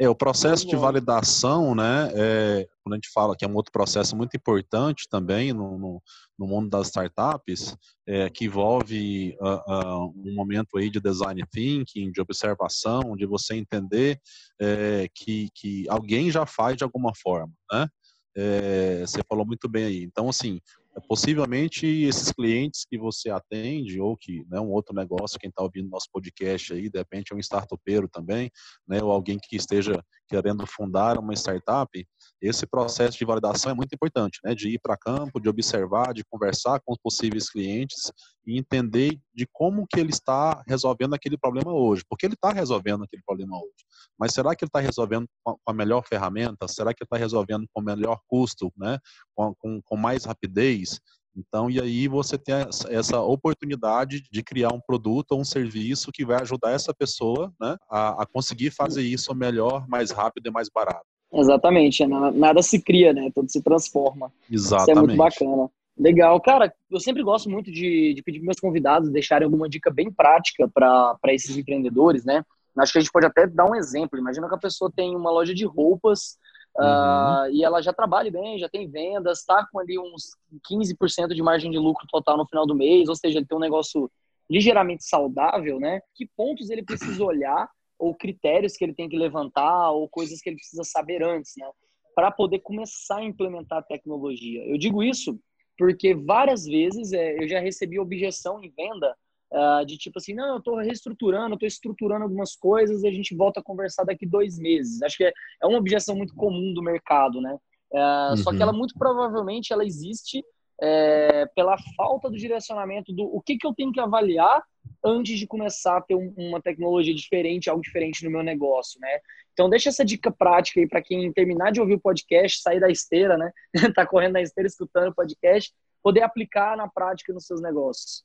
É, 0.01 0.09
o 0.09 0.15
processo 0.15 0.65
de 0.67 0.77
validação, 0.77 1.75
né, 1.75 2.09
é, 2.15 2.69
quando 2.85 2.93
a 2.93 2.97
gente 2.97 3.11
fala 3.13 3.35
que 3.37 3.45
é 3.45 3.49
um 3.49 3.55
outro 3.57 3.73
processo 3.73 4.15
muito 4.15 4.37
importante 4.37 5.09
também 5.11 5.53
no, 5.53 5.77
no, 5.77 6.03
no 6.39 6.47
mundo 6.47 6.69
das 6.69 6.87
startups, 6.87 7.77
é, 8.07 8.31
que 8.31 8.45
envolve 8.45 9.37
uh, 9.41 9.73
uh, 9.73 10.15
um 10.25 10.35
momento 10.35 10.79
aí 10.79 10.89
de 10.89 11.01
design 11.01 11.43
thinking, 11.51 12.13
de 12.13 12.21
observação, 12.21 13.17
de 13.17 13.27
você 13.27 13.57
entender 13.57 14.21
é, 14.61 15.09
que, 15.13 15.49
que 15.53 15.85
alguém 15.89 16.31
já 16.31 16.47
faz 16.47 16.77
de 16.77 16.85
alguma 16.85 17.13
forma, 17.17 17.53
né? 17.73 17.89
É, 18.37 19.01
você 19.01 19.21
falou 19.29 19.45
muito 19.45 19.69
bem 19.69 19.85
aí. 19.85 20.05
Então, 20.05 20.29
assim, 20.29 20.61
possivelmente 21.01 21.87
esses 21.87 22.33
clientes 22.33 22.85
que 22.89 22.99
você 22.99 23.31
atende 23.31 24.01
ou 24.01 24.17
que 24.17 24.45
né, 24.49 24.61
um 24.61 24.71
outro 24.71 24.95
negócio, 24.95 25.39
quem 25.39 25.51
está 25.51 25.63
ouvindo 25.63 25.89
nosso 25.89 26.09
podcast 26.13 26.73
aí, 26.73 26.89
de 26.89 26.99
repente 26.99 27.33
é 27.33 27.37
um 27.37 27.41
startupeiro 27.41 28.09
também, 28.09 28.51
né, 28.87 29.03
ou 29.03 29.11
alguém 29.11 29.39
que 29.39 29.57
esteja 29.57 30.03
querendo 30.29 30.67
fundar 30.67 31.19
uma 31.19 31.33
startup, 31.35 32.07
esse 32.41 32.67
processo 32.67 33.19
de 33.19 33.25
validação 33.25 33.73
é 33.73 33.75
muito 33.75 33.95
importante, 33.95 34.39
né, 34.45 34.55
de 34.55 34.69
ir 34.69 34.79
para 34.79 34.97
campo, 34.97 35.41
de 35.41 35.49
observar, 35.49 36.13
de 36.13 36.25
conversar 36.25 36.81
com 36.81 36.93
os 36.93 36.99
possíveis 36.99 37.51
clientes 37.51 38.13
e 38.49 38.59
entender 38.59 39.21
de 39.35 39.47
como 39.53 39.87
que 39.87 40.01
ele 40.01 40.09
está 40.09 40.63
resolvendo 40.67 41.13
aquele 41.13 41.37
problema 41.37 41.71
hoje, 41.71 42.03
porque 42.09 42.25
ele 42.25 42.33
está 42.33 42.51
resolvendo 42.51 43.05
aquele 43.05 43.23
problema 43.25 43.57
hoje, 43.59 43.85
mas 44.19 44.33
será 44.33 44.57
que 44.57 44.65
ele 44.65 44.71
está 44.71 44.81
resolvendo 44.81 45.29
com 45.45 45.57
a 45.67 45.73
melhor 45.75 46.03
ferramenta? 46.07 46.67
Será 46.67 46.95
que 46.95 47.03
ele 47.03 47.07
está 47.07 47.19
resolvendo 47.19 47.67
com 47.71 47.83
o 47.83 47.85
melhor 47.85 48.19
custo, 48.27 48.73
né, 48.75 48.99
com, 49.35 49.55
com, 49.57 49.83
com 49.83 49.97
mais 49.97 50.25
rapidez? 50.25 50.99
Então, 51.37 51.71
e 51.71 51.79
aí 51.79 52.09
você 52.09 52.39
tem 52.39 52.55
essa 52.89 53.21
oportunidade 53.21 54.23
de 54.33 54.43
criar 54.43 54.73
um 54.73 54.81
produto 54.81 55.33
ou 55.33 55.41
um 55.41 55.45
serviço 55.45 56.11
que 56.11 56.25
vai 56.25 56.41
ajudar 56.41 56.73
essa 56.73 56.93
pessoa 56.95 57.53
né, 57.61 57.77
a, 57.89 58.23
a 58.23 58.27
conseguir 58.27 58.71
fazer 58.71 59.03
isso 59.03 59.33
melhor, 59.35 59.87
mais 59.87 60.11
rápido 60.11 60.47
e 60.47 60.51
mais 60.51 60.69
barato. 60.69 61.05
Exatamente, 61.33 62.07
nada 62.07 62.63
se 62.63 62.81
cria, 62.81 63.13
né? 63.13 63.31
Tudo 63.35 63.53
se 63.53 63.61
transforma. 63.61 64.33
Exatamente. 64.51 64.91
Isso 64.91 64.99
é 64.99 65.03
muito 65.03 65.17
bacana. 65.17 65.71
Legal, 65.99 66.41
cara. 66.41 66.73
Eu 66.91 67.01
sempre 67.01 67.23
gosto 67.23 67.51
muito 67.51 67.73
de, 67.73 68.15
de 68.15 68.23
pedir 68.23 68.39
para 68.39 68.47
meus 68.47 68.61
convidados 68.61 69.11
deixarem 69.11 69.45
alguma 69.45 69.69
dica 69.69 69.91
bem 69.91 70.13
prática 70.13 70.69
para 70.69 71.19
esses 71.27 71.57
empreendedores, 71.57 72.25
né? 72.25 72.45
Acho 72.77 72.93
que 72.93 72.99
a 72.99 73.01
gente 73.01 73.11
pode 73.11 73.27
até 73.27 73.47
dar 73.47 73.69
um 73.69 73.75
exemplo. 73.75 74.19
Imagina 74.19 74.49
que 74.49 74.55
a 74.55 74.59
pessoa 74.59 74.93
tem 74.95 75.17
uma 75.17 75.33
loja 75.33 75.53
de 75.53 75.65
roupas 75.65 76.39
Uhum. 76.79 76.85
Uh, 76.85 77.51
e 77.51 77.65
ela 77.65 77.83
já 77.83 77.93
trabalha 77.93 78.31
bem, 78.31 78.59
já 78.59 78.69
tem 78.69 78.89
vendas, 78.89 79.41
está 79.41 79.67
com 79.71 79.81
ali 79.81 79.99
uns 79.99 80.37
15% 80.71 81.35
de 81.35 81.43
margem 81.43 81.71
de 81.71 81.79
lucro 81.79 82.07
total 82.09 82.37
no 82.37 82.47
final 82.47 82.65
do 82.65 82.75
mês, 82.75 83.09
ou 83.09 83.17
seja, 83.17 83.39
ele 83.39 83.47
tem 83.47 83.57
um 83.57 83.61
negócio 83.61 84.11
ligeiramente 84.49 85.05
saudável, 85.05 85.81
né? 85.81 86.01
Que 86.15 86.27
pontos 86.37 86.71
ele 86.71 86.85
precisa 86.85 87.23
olhar, 87.25 87.69
ou 87.99 88.15
critérios 88.15 88.77
que 88.77 88.85
ele 88.85 88.95
tem 88.95 89.09
que 89.09 89.19
levantar, 89.19 89.91
ou 89.91 90.09
coisas 90.09 90.41
que 90.41 90.49
ele 90.49 90.57
precisa 90.57 90.85
saber 90.85 91.23
antes, 91.23 91.53
né? 91.57 91.69
Para 92.15 92.31
poder 92.31 92.61
começar 92.61 93.17
a 93.17 93.25
implementar 93.25 93.79
a 93.79 93.83
tecnologia. 93.83 94.65
Eu 94.65 94.79
digo 94.79 95.03
isso 95.03 95.39
porque 95.79 96.15
várias 96.15 96.65
vezes 96.65 97.13
é, 97.13 97.43
eu 97.43 97.49
já 97.49 97.61
recebi 97.61 97.99
objeção 97.99 98.63
em 98.63 98.71
venda 98.77 99.15
Uh, 99.51 99.83
de 99.87 99.97
tipo 99.97 100.19
assim, 100.19 100.35
não, 100.35 100.49
eu 100.51 100.59
estou 100.59 100.77
reestruturando, 100.77 101.55
estou 101.55 101.67
estruturando 101.67 102.23
algumas 102.23 102.55
coisas 102.55 103.03
e 103.03 103.09
a 103.09 103.11
gente 103.11 103.35
volta 103.35 103.61
a 103.61 103.63
conversar 103.63 104.05
daqui 104.05 104.27
dois 104.27 104.59
meses. 104.59 105.01
Acho 105.01 105.17
que 105.17 105.25
é, 105.25 105.33
é 105.63 105.67
uma 105.67 105.79
objeção 105.79 106.15
muito 106.15 106.35
comum 106.35 106.75
do 106.75 106.83
mercado, 106.83 107.41
né? 107.41 107.57
Uh, 107.91 108.31
uhum. 108.31 108.37
Só 108.37 108.55
que 108.55 108.61
ela 108.61 108.75
muito 108.75 108.93
provavelmente 108.99 109.73
ela 109.73 109.87
existe 109.87 110.45
é, 110.81 111.47
pela 111.55 111.77
falta 111.97 112.31
do 112.31 112.37
direcionamento 112.37 113.13
do 113.13 113.25
o 113.25 113.41
que, 113.41 113.57
que 113.57 113.67
eu 113.67 113.75
tenho 113.75 113.93
que 113.93 114.01
avaliar 114.01 114.63
antes 115.05 115.39
de 115.39 115.47
começar 115.47 115.99
a 115.99 116.01
ter 116.01 116.15
um, 116.15 116.33
uma 116.37 116.61
tecnologia 116.61 117.15
diferente, 117.15 117.69
algo 117.69 117.83
diferente 117.83 118.25
no 118.25 118.31
meu 118.31 118.43
negócio, 118.43 119.01
né? 119.01 119.21
Então 119.53 119.69
deixa 119.69 119.89
essa 119.89 120.05
dica 120.05 120.31
prática 120.31 120.81
aí 120.81 120.89
para 120.89 121.03
quem 121.03 121.33
terminar 121.33 121.73
de 121.73 121.81
ouvir 121.81 121.95
o 121.95 122.01
podcast, 122.01 122.63
sair 122.63 122.81
da 122.81 122.89
esteira, 122.89 123.37
né? 123.37 123.51
tá 123.95 124.07
correndo 124.07 124.35
na 124.35 124.43
esteira 124.43 124.67
escutando 124.67 125.09
o 125.09 125.15
podcast, 125.15 125.73
poder 126.03 126.23
aplicar 126.23 126.77
na 126.77 126.89
prática 126.89 127.33
nos 127.33 127.47
seus 127.47 127.61
negócios. 127.61 128.25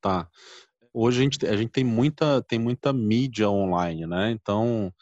Tá. 0.00 0.28
Hoje 0.94 1.20
a 1.20 1.22
gente, 1.22 1.46
a 1.46 1.56
gente 1.56 1.70
tem, 1.70 1.84
muita, 1.84 2.42
tem 2.42 2.58
muita 2.58 2.92
mídia 2.92 3.48
online, 3.48 4.06
né? 4.06 4.30
Então, 4.30 4.92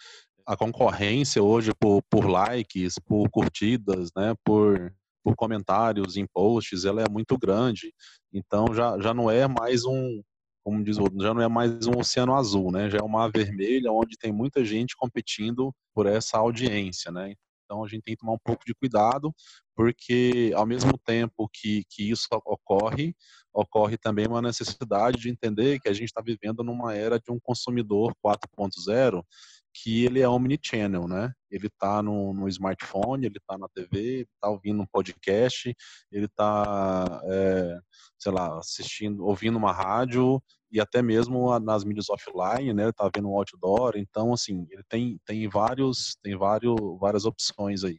a 0.47 0.57
concorrência 0.57 1.43
hoje 1.43 1.73
por, 1.75 2.03
por 2.09 2.29
likes, 2.29 2.97
por 2.99 3.29
curtidas, 3.31 4.11
né? 4.17 4.35
Por, 4.45 4.93
por 5.23 5.35
comentários 5.37 6.17
em 6.17 6.27
posts, 6.27 6.85
ela 6.85 7.03
é 7.03 7.09
muito 7.09 7.37
grande. 7.39 7.93
Então 8.33 8.75
já, 8.75 8.99
já 9.01 9.13
não 9.15 9.31
é 9.31 9.47
mais 9.47 9.85
um, 9.85 10.23
como 10.65 10.83
diz 10.83 10.99
o 10.99 11.03
outro, 11.03 11.21
já 11.21 11.35
não 11.35 11.43
é 11.43 11.49
mais 11.49 11.87
um 11.87 11.99
oceano 11.99 12.35
azul, 12.35 12.71
né? 12.71 12.89
Já 12.91 12.99
é 12.99 13.03
um 13.03 13.09
mar 13.09 13.31
onde 13.91 14.17
tem 14.19 14.33
muita 14.33 14.65
gente 14.65 14.97
competindo 14.97 15.75
por 15.95 16.07
essa 16.07 16.39
audiência, 16.39 17.11
né? 17.11 17.35
Então 17.65 17.85
a 17.85 17.89
gente 17.89 18.03
tem 18.03 18.15
que 18.15 18.21
tomar 18.21 18.33
um 18.33 18.39
pouco 18.45 18.65
de 18.67 18.75
cuidado, 18.75 19.33
porque 19.77 20.53
ao 20.57 20.67
mesmo 20.67 20.99
tempo 20.99 21.49
que, 21.53 21.85
que 21.89 22.11
isso 22.11 22.27
ocorre, 22.45 23.15
ocorre 23.53 23.97
também 23.97 24.27
uma 24.27 24.43
necessidade 24.43 25.19
de 25.19 25.31
entender 25.31 25.79
que 25.79 25.89
a 25.89 25.93
gente 25.93 26.07
está 26.07 26.21
vivendo 26.21 26.65
numa 26.65 26.95
era 26.95 27.19
de 27.21 27.31
um 27.31 27.39
consumidor 27.41 28.13
4.0 28.25 29.23
que 29.73 30.05
ele 30.05 30.21
é 30.21 30.29
omnichannel, 30.29 31.07
né? 31.07 31.33
Ele 31.51 31.67
está 31.67 32.03
no, 32.03 32.33
no, 32.33 32.49
smartphone, 32.49 33.27
ele 33.27 33.39
está 33.39 33.57
na 33.59 33.69
TV, 33.69 33.99
ele 33.99 34.29
está 34.35 34.49
ouvindo 34.49 34.83
um 34.83 34.87
podcast, 34.87 35.75
ele 36.11 36.27
está, 36.27 37.21
é, 37.25 37.79
sei 38.19 38.33
lá, 38.33 38.59
assistindo, 38.59 39.25
ouvindo 39.25 39.57
uma 39.57 39.73
rádio 39.73 40.43
e 40.71 40.81
até 40.81 41.03
mesmo 41.03 41.59
nas 41.59 41.85
mídias 41.85 42.09
offline, 42.09 42.73
né? 42.73 42.85
Ele 42.85 42.91
está 42.91 43.11
vendo 43.15 43.29
um 43.29 43.37
outdoor. 43.37 43.95
Então, 43.97 44.33
assim, 44.33 44.67
ele 44.71 44.83
tem, 44.89 45.19
tem 45.25 45.49
vários, 45.49 46.17
tem 46.23 46.37
vários, 46.37 46.77
várias 46.99 47.25
opções 47.25 47.85
aí. 47.85 47.99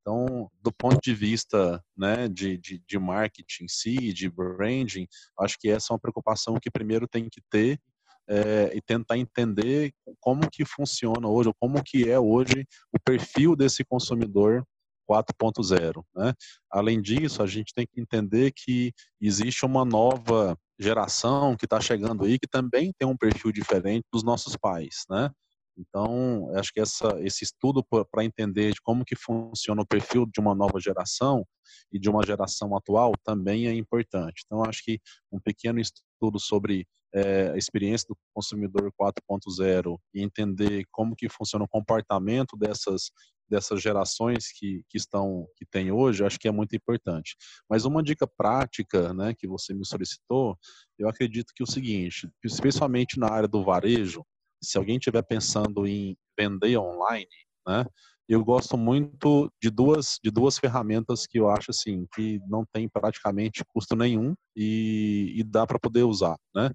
Então, 0.00 0.50
do 0.60 0.72
ponto 0.72 0.98
de 1.00 1.14
vista 1.14 1.82
né, 1.96 2.28
de, 2.28 2.58
de, 2.58 2.82
de 2.86 2.98
marketing 2.98 3.64
em 3.64 3.68
si, 3.68 4.12
de 4.12 4.28
branding, 4.28 5.06
acho 5.38 5.56
que 5.58 5.68
essa 5.68 5.92
é 5.92 5.94
uma 5.94 6.00
preocupação 6.00 6.58
que 6.60 6.70
primeiro 6.70 7.06
tem 7.06 7.28
que 7.28 7.40
ter 7.48 7.80
é, 8.28 8.70
e 8.74 8.80
tentar 8.80 9.18
entender 9.18 9.92
como 10.20 10.48
que 10.50 10.64
funciona 10.64 11.28
hoje, 11.28 11.48
ou 11.48 11.54
como 11.54 11.82
que 11.82 12.08
é 12.08 12.18
hoje 12.18 12.66
o 12.92 12.98
perfil 12.98 13.56
desse 13.56 13.84
consumidor 13.84 14.64
4.0. 15.08 16.02
Né? 16.14 16.32
Além 16.70 17.00
disso, 17.00 17.42
a 17.42 17.46
gente 17.46 17.72
tem 17.74 17.86
que 17.86 18.00
entender 18.00 18.52
que 18.52 18.92
existe 19.20 19.64
uma 19.64 19.84
nova 19.84 20.56
geração 20.78 21.56
que 21.56 21.66
está 21.66 21.80
chegando 21.80 22.24
aí 22.24 22.38
que 22.38 22.48
também 22.48 22.92
tem 22.98 23.06
um 23.06 23.16
perfil 23.16 23.52
diferente 23.52 24.04
dos 24.12 24.24
nossos 24.24 24.56
pais, 24.56 25.04
né? 25.08 25.30
Então, 25.76 26.50
acho 26.54 26.72
que 26.72 26.80
essa, 26.80 27.18
esse 27.20 27.44
estudo 27.44 27.82
para 27.82 28.24
entender 28.24 28.72
de 28.72 28.80
como 28.82 29.04
que 29.04 29.16
funciona 29.16 29.80
o 29.80 29.86
perfil 29.86 30.26
de 30.26 30.38
uma 30.38 30.54
nova 30.54 30.78
geração 30.78 31.46
e 31.90 31.98
de 31.98 32.10
uma 32.10 32.24
geração 32.24 32.76
atual 32.76 33.12
também 33.24 33.66
é 33.66 33.74
importante. 33.74 34.42
Então, 34.44 34.62
acho 34.64 34.84
que 34.84 35.00
um 35.30 35.40
pequeno 35.40 35.80
estudo 35.80 36.38
sobre 36.38 36.86
é, 37.14 37.50
a 37.50 37.56
experiência 37.56 38.06
do 38.08 38.16
consumidor 38.34 38.92
4.0 39.00 39.98
e 40.14 40.22
entender 40.22 40.84
como 40.90 41.14
que 41.14 41.28
funciona 41.28 41.64
o 41.64 41.68
comportamento 41.68 42.56
dessas 42.56 43.10
dessas 43.52 43.82
gerações 43.82 44.50
que, 44.50 44.82
que 44.88 44.96
estão 44.96 45.46
que 45.56 45.66
tem 45.66 45.92
hoje, 45.92 46.24
acho 46.24 46.38
que 46.38 46.48
é 46.48 46.50
muito 46.50 46.74
importante. 46.74 47.36
Mas 47.68 47.84
uma 47.84 48.02
dica 48.02 48.26
prática, 48.26 49.12
né, 49.12 49.34
que 49.34 49.46
você 49.46 49.74
me 49.74 49.84
solicitou, 49.84 50.56
eu 50.98 51.06
acredito 51.06 51.52
que 51.54 51.62
é 51.62 51.64
o 51.64 51.70
seguinte, 51.70 52.30
especialmente 52.42 53.18
na 53.18 53.30
área 53.30 53.48
do 53.48 53.62
varejo, 53.62 54.24
se 54.62 54.78
alguém 54.78 54.96
estiver 54.96 55.22
pensando 55.22 55.86
em 55.86 56.16
vender 56.38 56.78
online, 56.78 57.28
né, 57.68 57.84
eu 58.28 58.44
gosto 58.44 58.76
muito 58.76 59.50
de 59.60 59.70
duas 59.70 60.18
de 60.22 60.30
duas 60.30 60.58
ferramentas 60.58 61.26
que 61.26 61.38
eu 61.38 61.50
acho 61.50 61.70
assim 61.70 62.06
que 62.14 62.40
não 62.48 62.64
tem 62.72 62.88
praticamente 62.88 63.64
custo 63.74 63.96
nenhum 63.96 64.34
e, 64.56 65.32
e 65.36 65.42
dá 65.42 65.66
para 65.66 65.78
poder 65.78 66.04
usar, 66.04 66.36
né? 66.54 66.70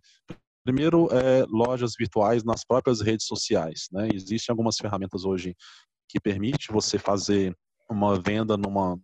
Primeiro, 0.68 1.08
é, 1.14 1.46
lojas 1.48 1.94
virtuais 1.98 2.44
nas 2.44 2.66
próprias 2.66 3.00
redes 3.00 3.26
sociais. 3.26 3.88
Né? 3.90 4.10
Existem 4.14 4.52
algumas 4.52 4.76
ferramentas 4.76 5.24
hoje 5.24 5.56
que 6.10 6.20
permite 6.20 6.74
você 6.74 7.00
fazer 7.00 7.56
uma 7.90 8.20
venda 8.20 8.58
numa, 8.58 9.00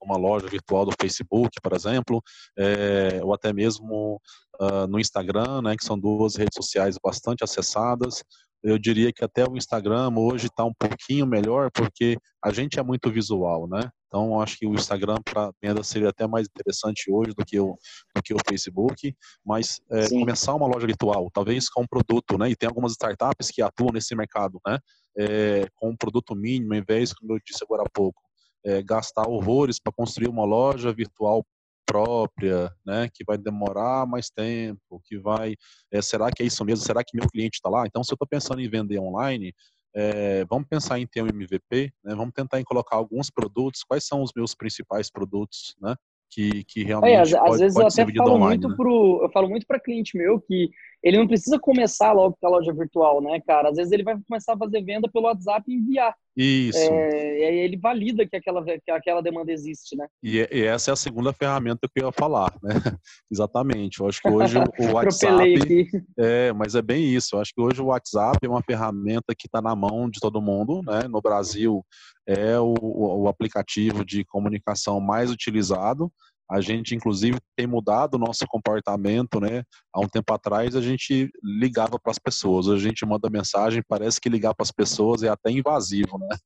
numa, 0.00 0.16
loja 0.16 0.46
virtual 0.46 0.86
do 0.86 0.92
Facebook, 1.00 1.60
por 1.60 1.72
exemplo, 1.72 2.22
é, 2.56 3.20
ou 3.24 3.34
até 3.34 3.52
mesmo 3.52 4.20
uh, 4.60 4.86
no 4.86 5.00
Instagram, 5.00 5.62
né, 5.62 5.76
que 5.76 5.84
são 5.84 5.98
duas 5.98 6.36
redes 6.36 6.54
sociais 6.54 6.96
bastante 7.02 7.42
acessadas. 7.42 8.22
Eu 8.62 8.78
diria 8.78 9.12
que 9.12 9.24
até 9.24 9.44
o 9.48 9.56
Instagram 9.56 10.12
hoje 10.16 10.46
está 10.46 10.64
um 10.64 10.74
pouquinho 10.74 11.26
melhor, 11.26 11.70
porque 11.70 12.18
a 12.44 12.52
gente 12.52 12.78
é 12.78 12.82
muito 12.82 13.10
visual, 13.10 13.66
né? 13.66 13.90
Então, 14.06 14.40
acho 14.40 14.58
que 14.58 14.66
o 14.66 14.74
Instagram 14.74 15.16
para 15.24 15.52
venda 15.62 15.82
seria 15.82 16.08
até 16.08 16.26
mais 16.26 16.46
interessante 16.46 17.10
hoje 17.10 17.32
do 17.32 17.44
que 17.44 17.58
o, 17.58 17.78
do 18.14 18.22
que 18.22 18.34
o 18.34 18.38
Facebook. 18.48 19.14
Mas 19.44 19.80
é, 19.90 20.08
começar 20.08 20.54
uma 20.54 20.66
loja 20.66 20.86
virtual, 20.86 21.30
talvez 21.32 21.70
com 21.70 21.82
um 21.82 21.86
produto, 21.86 22.36
né? 22.36 22.50
E 22.50 22.56
tem 22.56 22.68
algumas 22.68 22.92
startups 22.92 23.50
que 23.50 23.62
atuam 23.62 23.92
nesse 23.92 24.14
mercado, 24.14 24.60
né? 24.66 24.78
É, 25.16 25.66
com 25.76 25.90
um 25.90 25.96
produto 25.96 26.34
mínimo, 26.34 26.74
ao 26.74 26.80
invés, 26.80 27.12
como 27.14 27.32
eu 27.32 27.38
disse 27.44 27.64
agora 27.64 27.82
há 27.86 27.90
pouco, 27.90 28.20
é, 28.64 28.82
gastar 28.82 29.28
horrores 29.28 29.78
para 29.80 29.92
construir 29.92 30.28
uma 30.28 30.44
loja 30.44 30.92
virtual 30.92 31.44
própria, 31.90 32.72
né, 32.86 33.08
que 33.12 33.24
vai 33.24 33.36
demorar 33.36 34.06
mais 34.06 34.30
tempo, 34.30 35.00
que 35.04 35.18
vai, 35.18 35.56
é, 35.90 36.00
será 36.00 36.30
que 36.30 36.40
é 36.40 36.46
isso 36.46 36.64
mesmo? 36.64 36.84
Será 36.84 37.02
que 37.02 37.18
meu 37.18 37.28
cliente 37.28 37.56
está 37.56 37.68
lá? 37.68 37.84
Então, 37.84 38.04
se 38.04 38.12
eu 38.12 38.14
estou 38.14 38.28
pensando 38.28 38.60
em 38.60 38.70
vender 38.70 39.00
online, 39.00 39.52
é, 39.94 40.44
vamos 40.44 40.68
pensar 40.68 41.00
em 41.00 41.06
ter 41.06 41.20
um 41.20 41.26
MVP, 41.26 41.92
né? 42.04 42.14
vamos 42.14 42.32
tentar 42.32 42.60
em 42.60 42.64
colocar 42.64 42.94
alguns 42.94 43.28
produtos, 43.28 43.82
quais 43.82 44.06
são 44.06 44.22
os 44.22 44.30
meus 44.34 44.54
principais 44.54 45.10
produtos, 45.10 45.74
né? 45.80 45.96
Que, 46.32 46.62
que 46.62 46.84
realmente 46.84 47.12
é, 47.12 47.20
às, 47.22 47.32
pode, 47.32 47.50
às 47.50 47.58
vezes 47.58 47.74
pode 47.74 47.98
eu 47.98 48.04
até 48.04 48.14
falo 48.14 48.30
online, 48.30 48.62
muito 48.62 48.68
né? 48.68 48.76
pro, 48.76 49.20
eu 49.24 49.30
falo 49.32 49.48
muito 49.48 49.66
para 49.66 49.80
cliente 49.80 50.16
meu 50.16 50.40
que 50.40 50.70
ele 51.02 51.18
não 51.18 51.26
precisa 51.26 51.58
começar 51.58 52.12
logo 52.12 52.36
com 52.38 52.46
a 52.46 52.50
loja 52.50 52.72
virtual, 52.72 53.22
né, 53.22 53.40
cara? 53.46 53.70
Às 53.70 53.76
vezes 53.76 53.92
ele 53.92 54.02
vai 54.02 54.18
começar 54.28 54.54
a 54.54 54.58
fazer 54.58 54.82
venda 54.82 55.08
pelo 55.10 55.26
WhatsApp 55.26 55.64
e 55.66 55.74
enviar. 55.74 56.14
Isso. 56.36 56.78
É, 56.78 57.40
e 57.40 57.44
aí 57.44 57.58
ele 57.58 57.76
valida 57.76 58.26
que 58.26 58.36
aquela, 58.36 58.64
que 58.64 58.90
aquela 58.90 59.20
demanda 59.22 59.50
existe, 59.50 59.96
né? 59.96 60.06
E, 60.22 60.38
e, 60.50 60.64
essa 60.64 60.90
é 60.90 60.92
a 60.92 60.96
segunda 60.96 61.32
ferramenta 61.32 61.88
que 61.88 62.00
eu 62.02 62.06
ia 62.06 62.12
falar, 62.12 62.54
né? 62.62 62.70
Exatamente. 63.30 64.00
Eu 64.00 64.08
acho 64.08 64.20
que 64.20 64.28
hoje 64.28 64.56
o 64.58 64.92
WhatsApp. 64.92 65.88
é, 66.18 66.52
mas 66.52 66.74
é 66.74 66.82
bem 66.82 67.04
isso. 67.04 67.34
Eu 67.34 67.40
acho 67.40 67.52
que 67.54 67.60
hoje 67.60 67.80
o 67.80 67.86
WhatsApp 67.86 68.38
é 68.42 68.48
uma 68.48 68.62
ferramenta 68.62 69.34
que 69.36 69.46
está 69.46 69.60
na 69.60 69.74
mão 69.74 70.08
de 70.08 70.20
todo 70.20 70.42
mundo, 70.42 70.82
né? 70.82 71.08
No 71.08 71.20
Brasil 71.20 71.84
é 72.26 72.58
o, 72.60 72.74
o 72.80 73.28
aplicativo 73.28 74.04
de 74.04 74.24
comunicação 74.24 75.00
mais 75.00 75.30
utilizado. 75.30 76.12
A 76.50 76.60
gente, 76.60 76.94
inclusive, 76.94 77.38
tem 77.56 77.66
mudado 77.66 78.14
o 78.14 78.18
nosso 78.18 78.44
comportamento, 78.48 79.38
né? 79.38 79.62
Há 79.94 80.00
um 80.00 80.08
tempo 80.08 80.32
atrás, 80.34 80.74
a 80.74 80.80
gente 80.80 81.30
ligava 81.42 81.98
para 81.98 82.10
as 82.10 82.18
pessoas. 82.18 82.68
A 82.68 82.76
gente 82.76 83.06
manda 83.06 83.30
mensagem, 83.30 83.82
parece 83.86 84.20
que 84.20 84.28
ligar 84.28 84.54
para 84.54 84.64
as 84.64 84.72
pessoas 84.72 85.22
é 85.22 85.28
até 85.28 85.50
invasivo, 85.50 86.18
né? 86.18 86.36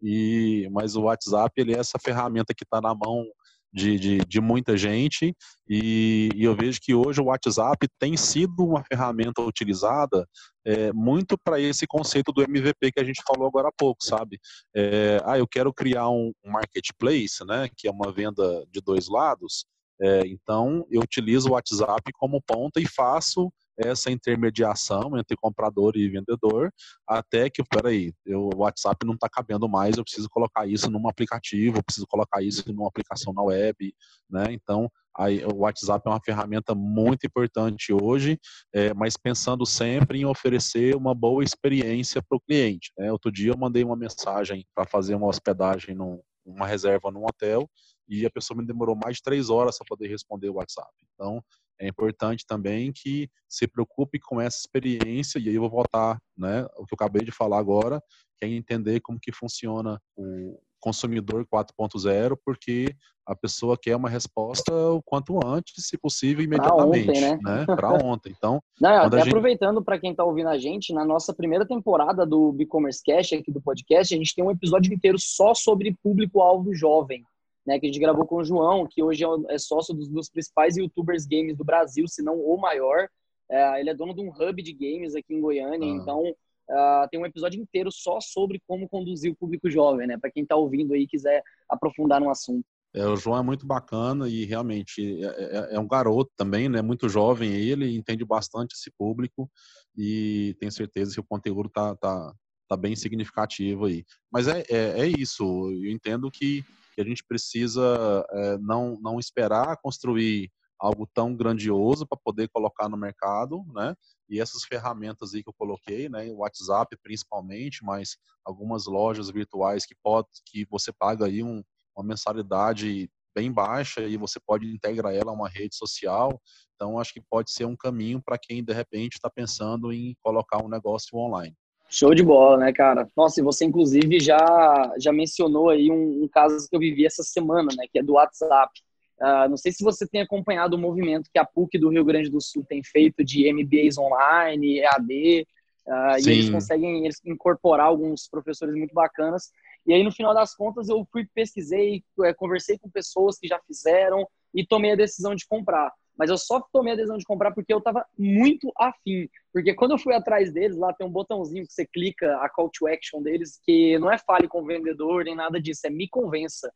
E, 0.00 0.68
mas 0.70 0.94
o 0.94 1.02
WhatsApp, 1.02 1.52
ele 1.56 1.74
é 1.74 1.78
essa 1.78 1.98
ferramenta 1.98 2.54
que 2.54 2.62
está 2.62 2.80
na 2.80 2.94
mão 2.94 3.26
de, 3.72 3.98
de, 3.98 4.18
de, 4.18 4.40
muita 4.40 4.76
gente 4.76 5.34
e, 5.68 6.30
e, 6.34 6.44
eu 6.44 6.54
vejo 6.54 6.80
que 6.80 6.94
hoje 6.94 7.20
o 7.20 7.26
WhatsApp 7.26 7.86
tem 7.98 8.16
sido 8.16 8.64
uma 8.64 8.82
ferramenta 8.82 9.42
utilizada 9.42 10.26
é, 10.64 10.92
muito 10.92 11.36
para 11.38 11.60
esse 11.60 11.86
conceito 11.86 12.32
do 12.32 12.42
MVP 12.42 12.92
que 12.92 13.00
a 13.00 13.04
gente 13.04 13.22
falou 13.26 13.46
agora 13.46 13.68
há 13.68 13.72
pouco, 13.76 14.02
sabe? 14.02 14.38
É, 14.74 15.20
ah, 15.24 15.38
eu 15.38 15.46
quero 15.46 15.72
criar 15.72 16.08
um 16.08 16.32
marketplace, 16.44 17.44
né, 17.46 17.68
que 17.76 17.86
é 17.86 17.90
uma 17.90 18.10
venda 18.10 18.64
de 18.70 18.80
dois 18.80 19.08
lados, 19.08 19.66
é, 20.00 20.26
então 20.26 20.86
eu 20.90 21.02
utilizo 21.02 21.48
o 21.48 21.52
WhatsApp 21.52 22.10
como 22.14 22.40
ponta 22.40 22.80
e 22.80 22.86
faço 22.86 23.52
essa 23.78 24.10
intermediação 24.10 25.16
entre 25.16 25.36
comprador 25.36 25.96
e 25.96 26.08
vendedor, 26.08 26.72
até 27.06 27.48
que, 27.48 27.62
peraí, 27.62 28.12
o 28.26 28.56
WhatsApp 28.56 29.06
não 29.06 29.14
está 29.14 29.28
cabendo 29.28 29.68
mais, 29.68 29.96
eu 29.96 30.04
preciso 30.04 30.28
colocar 30.28 30.66
isso 30.66 30.90
num 30.90 31.08
aplicativo, 31.08 31.78
eu 31.78 31.82
preciso 31.82 32.06
colocar 32.06 32.42
isso 32.42 32.70
numa 32.72 32.88
aplicação 32.88 33.32
na 33.32 33.42
web, 33.42 33.94
né? 34.28 34.46
Então, 34.50 34.90
aí, 35.16 35.44
o 35.44 35.58
WhatsApp 35.58 36.06
é 36.06 36.10
uma 36.10 36.20
ferramenta 36.24 36.74
muito 36.74 37.26
importante 37.26 37.92
hoje, 37.92 38.38
é, 38.74 38.92
mas 38.94 39.16
pensando 39.16 39.64
sempre 39.64 40.18
em 40.20 40.24
oferecer 40.24 40.96
uma 40.96 41.14
boa 41.14 41.44
experiência 41.44 42.20
para 42.22 42.36
o 42.36 42.40
cliente. 42.40 42.92
Né? 42.98 43.10
Outro 43.12 43.30
dia 43.30 43.52
eu 43.52 43.58
mandei 43.58 43.84
uma 43.84 43.96
mensagem 43.96 44.64
para 44.74 44.86
fazer 44.86 45.14
uma 45.14 45.26
hospedagem 45.26 45.94
num, 45.94 46.20
uma 46.44 46.66
reserva 46.66 47.10
num 47.10 47.24
hotel 47.24 47.68
e 48.08 48.24
a 48.24 48.30
pessoa 48.30 48.58
me 48.58 48.66
demorou 48.66 48.96
mais 48.96 49.16
de 49.16 49.22
três 49.22 49.50
horas 49.50 49.76
para 49.76 49.86
poder 49.86 50.08
responder 50.08 50.48
o 50.48 50.54
WhatsApp. 50.54 50.90
Então, 51.14 51.42
é 51.80 51.88
importante 51.88 52.44
também 52.46 52.92
que 52.92 53.28
se 53.48 53.66
preocupe 53.66 54.18
com 54.18 54.40
essa 54.40 54.58
experiência, 54.58 55.38
e 55.38 55.48
aí 55.48 55.54
eu 55.54 55.62
vou 55.62 55.70
voltar, 55.70 56.18
né, 56.36 56.66
o 56.76 56.84
que 56.84 56.94
eu 56.94 56.96
acabei 56.96 57.24
de 57.24 57.32
falar 57.32 57.58
agora, 57.58 58.02
que 58.36 58.44
é 58.44 58.48
entender 58.48 59.00
como 59.00 59.18
que 59.20 59.32
funciona 59.32 60.00
o 60.16 60.60
consumidor 60.80 61.46
4.0, 61.52 62.36
porque 62.44 62.94
a 63.26 63.34
pessoa 63.34 63.76
quer 63.76 63.96
uma 63.96 64.08
resposta 64.08 64.72
o 64.72 65.02
quanto 65.02 65.38
antes, 65.44 65.74
se 65.86 65.98
possível, 65.98 66.44
imediatamente, 66.44 67.06
pra 67.06 67.14
ontem, 67.14 67.20
né? 67.20 67.38
né? 67.42 67.66
Para 67.66 67.92
ontem. 67.92 68.34
Então, 68.36 68.62
Não, 68.80 69.02
até 69.02 69.18
gente... 69.18 69.28
aproveitando 69.28 69.82
para 69.82 69.98
quem 69.98 70.12
está 70.12 70.24
ouvindo 70.24 70.48
a 70.48 70.56
gente, 70.56 70.92
na 70.94 71.04
nossa 71.04 71.34
primeira 71.34 71.66
temporada 71.66 72.24
do 72.24 72.56
e-commerce 72.58 73.02
Cash 73.04 73.32
aqui 73.34 73.52
do 73.52 73.60
podcast, 73.60 74.14
a 74.14 74.16
gente 74.16 74.34
tem 74.34 74.44
um 74.44 74.50
episódio 74.50 74.92
inteiro 74.94 75.18
só 75.20 75.52
sobre 75.52 75.96
público-alvo 76.02 76.74
jovem 76.74 77.24
né, 77.68 77.78
que 77.78 77.84
a 77.84 77.88
gente 77.90 78.00
gravou 78.00 78.24
com 78.24 78.36
o 78.36 78.44
João, 78.44 78.86
que 78.86 79.02
hoje 79.02 79.22
é, 79.22 79.54
é 79.54 79.58
sócio 79.58 79.94
dos, 79.94 80.08
dos 80.08 80.30
principais 80.30 80.78
youtubers 80.78 81.26
games 81.26 81.54
do 81.54 81.64
Brasil, 81.64 82.08
se 82.08 82.22
não 82.22 82.40
o 82.40 82.56
maior. 82.58 83.06
É, 83.50 83.80
ele 83.80 83.90
é 83.90 83.94
dono 83.94 84.14
de 84.14 84.22
um 84.22 84.30
hub 84.30 84.62
de 84.62 84.72
games 84.72 85.14
aqui 85.14 85.34
em 85.34 85.40
Goiânia, 85.40 85.86
ah. 85.86 85.96
então 85.96 86.22
uh, 86.22 87.08
tem 87.10 87.20
um 87.20 87.26
episódio 87.26 87.60
inteiro 87.60 87.92
só 87.92 88.20
sobre 88.22 88.58
como 88.66 88.88
conduzir 88.88 89.30
o 89.30 89.36
público 89.36 89.68
jovem, 89.70 90.06
né? 90.06 90.16
Para 90.18 90.30
quem 90.30 90.44
está 90.44 90.56
ouvindo 90.56 90.94
aí 90.94 91.02
e 91.02 91.06
quiser 91.06 91.42
aprofundar 91.68 92.20
no 92.20 92.30
assunto. 92.30 92.64
É, 92.94 93.06
o 93.06 93.16
João 93.16 93.38
é 93.38 93.42
muito 93.42 93.66
bacana 93.66 94.26
e 94.28 94.46
realmente 94.46 95.22
é, 95.22 95.26
é, 95.26 95.74
é, 95.74 95.78
um 95.78 95.86
garoto 95.86 96.30
também, 96.36 96.70
né? 96.70 96.80
Muito 96.80 97.06
jovem 97.06 97.52
ele, 97.52 97.94
entende 97.94 98.24
bastante 98.24 98.74
esse 98.74 98.90
público 98.90 99.50
e 99.94 100.56
tenho 100.58 100.72
certeza 100.72 101.12
que 101.12 101.20
o 101.20 101.24
conteúdo 101.24 101.68
tá, 101.68 101.94
tá, 101.96 102.32
tá 102.66 102.76
bem 102.78 102.96
significativo 102.96 103.84
aí. 103.84 104.06
Mas 104.32 104.48
é, 104.48 104.64
é, 104.70 105.00
é 105.00 105.06
isso, 105.06 105.44
eu 105.70 105.90
entendo 105.90 106.30
que, 106.30 106.64
que 106.98 107.02
a 107.02 107.04
gente 107.04 107.22
precisa 107.24 108.26
é, 108.28 108.58
não, 108.58 108.98
não 109.00 109.20
esperar 109.20 109.76
construir 109.80 110.50
algo 110.76 111.08
tão 111.14 111.32
grandioso 111.32 112.04
para 112.04 112.18
poder 112.18 112.48
colocar 112.48 112.88
no 112.88 112.96
mercado, 112.96 113.64
né? 113.72 113.94
E 114.28 114.40
essas 114.40 114.64
ferramentas 114.64 115.32
aí 115.32 115.44
que 115.44 115.48
eu 115.48 115.54
coloquei, 115.56 116.08
né, 116.08 116.28
o 116.30 116.38
WhatsApp 116.38 116.96
principalmente, 117.00 117.84
mas 117.84 118.16
algumas 118.44 118.86
lojas 118.86 119.30
virtuais 119.30 119.86
que 119.86 119.94
pode 120.02 120.26
que 120.44 120.66
você 120.68 120.92
paga 120.92 121.26
aí 121.26 121.40
um, 121.40 121.62
uma 121.96 122.04
mensalidade 122.04 123.08
bem 123.32 123.52
baixa 123.52 124.00
e 124.00 124.16
você 124.16 124.40
pode 124.40 124.66
integrar 124.66 125.14
ela 125.14 125.30
a 125.30 125.34
uma 125.34 125.48
rede 125.48 125.76
social. 125.76 126.40
Então 126.74 126.98
acho 126.98 127.12
que 127.12 127.20
pode 127.20 127.52
ser 127.52 127.64
um 127.64 127.76
caminho 127.76 128.20
para 128.20 128.36
quem 128.36 128.64
de 128.64 128.72
repente 128.72 129.14
está 129.14 129.30
pensando 129.30 129.92
em 129.92 130.16
colocar 130.20 130.64
um 130.64 130.68
negócio 130.68 131.16
online. 131.16 131.56
Show 131.90 132.14
de 132.14 132.22
bola, 132.22 132.58
né, 132.58 132.72
cara? 132.72 133.08
Nossa, 133.16 133.40
e 133.40 133.42
você 133.42 133.64
inclusive 133.64 134.20
já 134.20 134.92
já 134.98 135.12
mencionou 135.12 135.70
aí 135.70 135.90
um, 135.90 136.24
um 136.24 136.28
caso 136.28 136.68
que 136.68 136.76
eu 136.76 136.80
vivi 136.80 137.06
essa 137.06 137.22
semana, 137.22 137.68
né, 137.76 137.86
que 137.90 137.98
é 137.98 138.02
do 138.02 138.14
WhatsApp. 138.14 138.72
Uh, 139.20 139.48
não 139.48 139.56
sei 139.56 139.72
se 139.72 139.82
você 139.82 140.06
tem 140.06 140.20
acompanhado 140.20 140.76
o 140.76 140.78
movimento 140.78 141.30
que 141.32 141.38
a 141.38 141.44
PUC 141.44 141.76
do 141.78 141.88
Rio 141.88 142.04
Grande 142.04 142.30
do 142.30 142.40
Sul 142.40 142.64
tem 142.68 142.82
feito 142.84 143.24
de 143.24 143.52
MBAs 143.52 143.98
online, 143.98 144.78
EAD, 144.78 145.46
uh, 145.86 145.92
ah, 145.92 146.16
e 146.20 146.30
eles 146.30 146.50
conseguem 146.50 147.04
eles 147.04 147.20
incorporar 147.24 147.86
alguns 147.86 148.28
professores 148.28 148.76
muito 148.76 148.94
bacanas. 148.94 149.50
E 149.84 149.92
aí, 149.92 150.04
no 150.04 150.12
final 150.12 150.34
das 150.34 150.54
contas, 150.54 150.88
eu 150.88 151.06
fui, 151.10 151.26
pesquisei, 151.34 152.04
é, 152.22 152.34
conversei 152.34 152.78
com 152.78 152.90
pessoas 152.90 153.38
que 153.38 153.48
já 153.48 153.58
fizeram 153.66 154.28
e 154.54 154.64
tomei 154.64 154.92
a 154.92 154.96
decisão 154.96 155.34
de 155.34 155.46
comprar. 155.46 155.90
Mas 156.18 156.30
eu 156.30 156.36
só 156.36 156.60
tomei 156.72 156.94
a 156.94 156.96
decisão 156.96 157.16
de 157.16 157.24
comprar 157.24 157.52
porque 157.52 157.72
eu 157.72 157.78
estava 157.78 158.04
muito 158.18 158.72
afim. 158.76 159.28
Porque 159.52 159.72
quando 159.72 159.92
eu 159.92 159.98
fui 159.98 160.12
atrás 160.12 160.52
deles, 160.52 160.76
lá 160.76 160.92
tem 160.92 161.06
um 161.06 161.10
botãozinho 161.10 161.64
que 161.64 161.72
você 161.72 161.86
clica, 161.86 162.36
a 162.38 162.48
call 162.48 162.68
to 162.70 162.88
action 162.88 163.22
deles, 163.22 163.60
que 163.64 163.96
não 164.00 164.10
é 164.10 164.18
fale 164.18 164.48
com 164.48 164.60
o 164.60 164.66
vendedor 164.66 165.24
nem 165.24 165.36
nada 165.36 165.60
disso, 165.60 165.86
é 165.86 165.90
me 165.90 166.08
convença. 166.08 166.72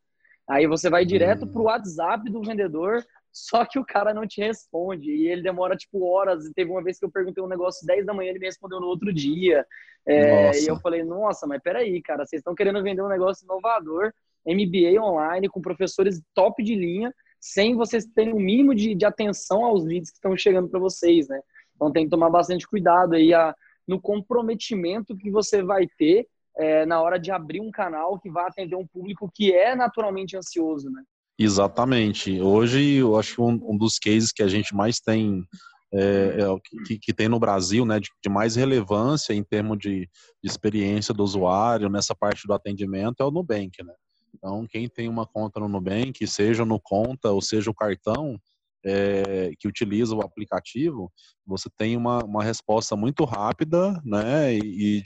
Aí 0.48 0.66
você 0.66 0.88
vai 0.88 1.04
direto 1.04 1.46
pro 1.46 1.64
WhatsApp 1.64 2.30
do 2.30 2.42
vendedor, 2.42 3.04
só 3.32 3.64
que 3.64 3.78
o 3.78 3.84
cara 3.84 4.14
não 4.14 4.26
te 4.26 4.40
responde. 4.40 5.10
E 5.10 5.26
ele 5.26 5.42
demora, 5.42 5.76
tipo, 5.76 6.04
horas. 6.04 6.46
E 6.46 6.54
teve 6.54 6.70
uma 6.70 6.82
vez 6.82 6.98
que 6.98 7.04
eu 7.04 7.10
perguntei 7.10 7.42
um 7.42 7.48
negócio 7.48 7.84
10 7.84 8.06
da 8.06 8.14
manhã, 8.14 8.30
ele 8.30 8.38
me 8.38 8.46
respondeu 8.46 8.80
no 8.80 8.86
outro 8.86 9.12
dia. 9.12 9.66
É, 10.06 10.50
e 10.60 10.66
eu 10.66 10.78
falei, 10.80 11.02
nossa, 11.02 11.46
mas 11.46 11.60
peraí, 11.62 12.00
cara, 12.02 12.24
vocês 12.24 12.40
estão 12.40 12.54
querendo 12.54 12.82
vender 12.82 13.02
um 13.02 13.08
negócio 13.08 13.44
inovador, 13.44 14.12
MBA 14.46 15.00
online, 15.00 15.48
com 15.48 15.60
professores 15.60 16.20
top 16.34 16.62
de 16.62 16.74
linha, 16.74 17.14
sem 17.42 17.74
vocês 17.74 18.06
terem 18.06 18.32
o 18.32 18.36
um 18.36 18.40
mínimo 18.40 18.72
de, 18.72 18.94
de 18.94 19.04
atenção 19.04 19.64
aos 19.64 19.84
leads 19.84 20.10
que 20.10 20.16
estão 20.16 20.36
chegando 20.36 20.68
para 20.68 20.78
vocês, 20.78 21.26
né? 21.26 21.40
Então 21.74 21.90
tem 21.90 22.04
que 22.04 22.10
tomar 22.10 22.30
bastante 22.30 22.64
cuidado 22.68 23.16
aí 23.16 23.34
a, 23.34 23.52
no 23.86 24.00
comprometimento 24.00 25.16
que 25.16 25.28
você 25.28 25.60
vai 25.60 25.88
ter 25.98 26.28
é, 26.56 26.86
na 26.86 27.02
hora 27.02 27.18
de 27.18 27.32
abrir 27.32 27.60
um 27.60 27.72
canal 27.72 28.16
que 28.20 28.30
vai 28.30 28.46
atender 28.46 28.76
um 28.76 28.86
público 28.86 29.28
que 29.34 29.52
é 29.52 29.74
naturalmente 29.74 30.36
ansioso, 30.36 30.88
né? 30.88 31.02
Exatamente. 31.36 32.40
Hoje, 32.40 32.98
eu 32.98 33.18
acho 33.18 33.34
que 33.34 33.40
um, 33.40 33.72
um 33.72 33.76
dos 33.76 33.98
cases 33.98 34.30
que 34.30 34.42
a 34.44 34.48
gente 34.48 34.72
mais 34.72 35.00
tem, 35.00 35.44
é, 35.92 36.38
é, 36.38 36.84
que, 36.86 36.96
que, 36.96 37.12
tem 37.12 37.28
no 37.28 37.40
Brasil, 37.40 37.84
né, 37.84 37.98
de, 37.98 38.08
de 38.22 38.30
mais 38.30 38.54
relevância 38.54 39.32
em 39.32 39.42
termos 39.42 39.78
de, 39.78 40.02
de, 40.02 40.08
experiência 40.48 41.12
do 41.12 41.24
usuário 41.24 41.88
nessa 41.88 42.14
parte 42.14 42.46
do 42.46 42.52
atendimento 42.52 43.20
é 43.20 43.24
o 43.24 43.32
Nubank, 43.32 43.82
né? 43.82 43.94
Então, 44.42 44.66
quem 44.66 44.88
tem 44.88 45.08
uma 45.08 45.24
conta 45.24 45.60
no 45.60 45.68
Nubank, 45.68 46.26
seja 46.26 46.64
no 46.64 46.80
conta 46.80 47.30
ou 47.30 47.40
seja 47.40 47.70
o 47.70 47.74
cartão, 47.74 48.40
é, 48.84 49.52
que 49.60 49.68
utiliza 49.68 50.14
o 50.14 50.20
aplicativo, 50.20 51.12
você 51.46 51.70
tem 51.76 51.96
uma, 51.96 52.18
uma 52.24 52.42
resposta 52.42 52.96
muito 52.96 53.24
rápida, 53.24 54.00
né? 54.04 54.54
E, 54.54 54.98
e 54.98 55.04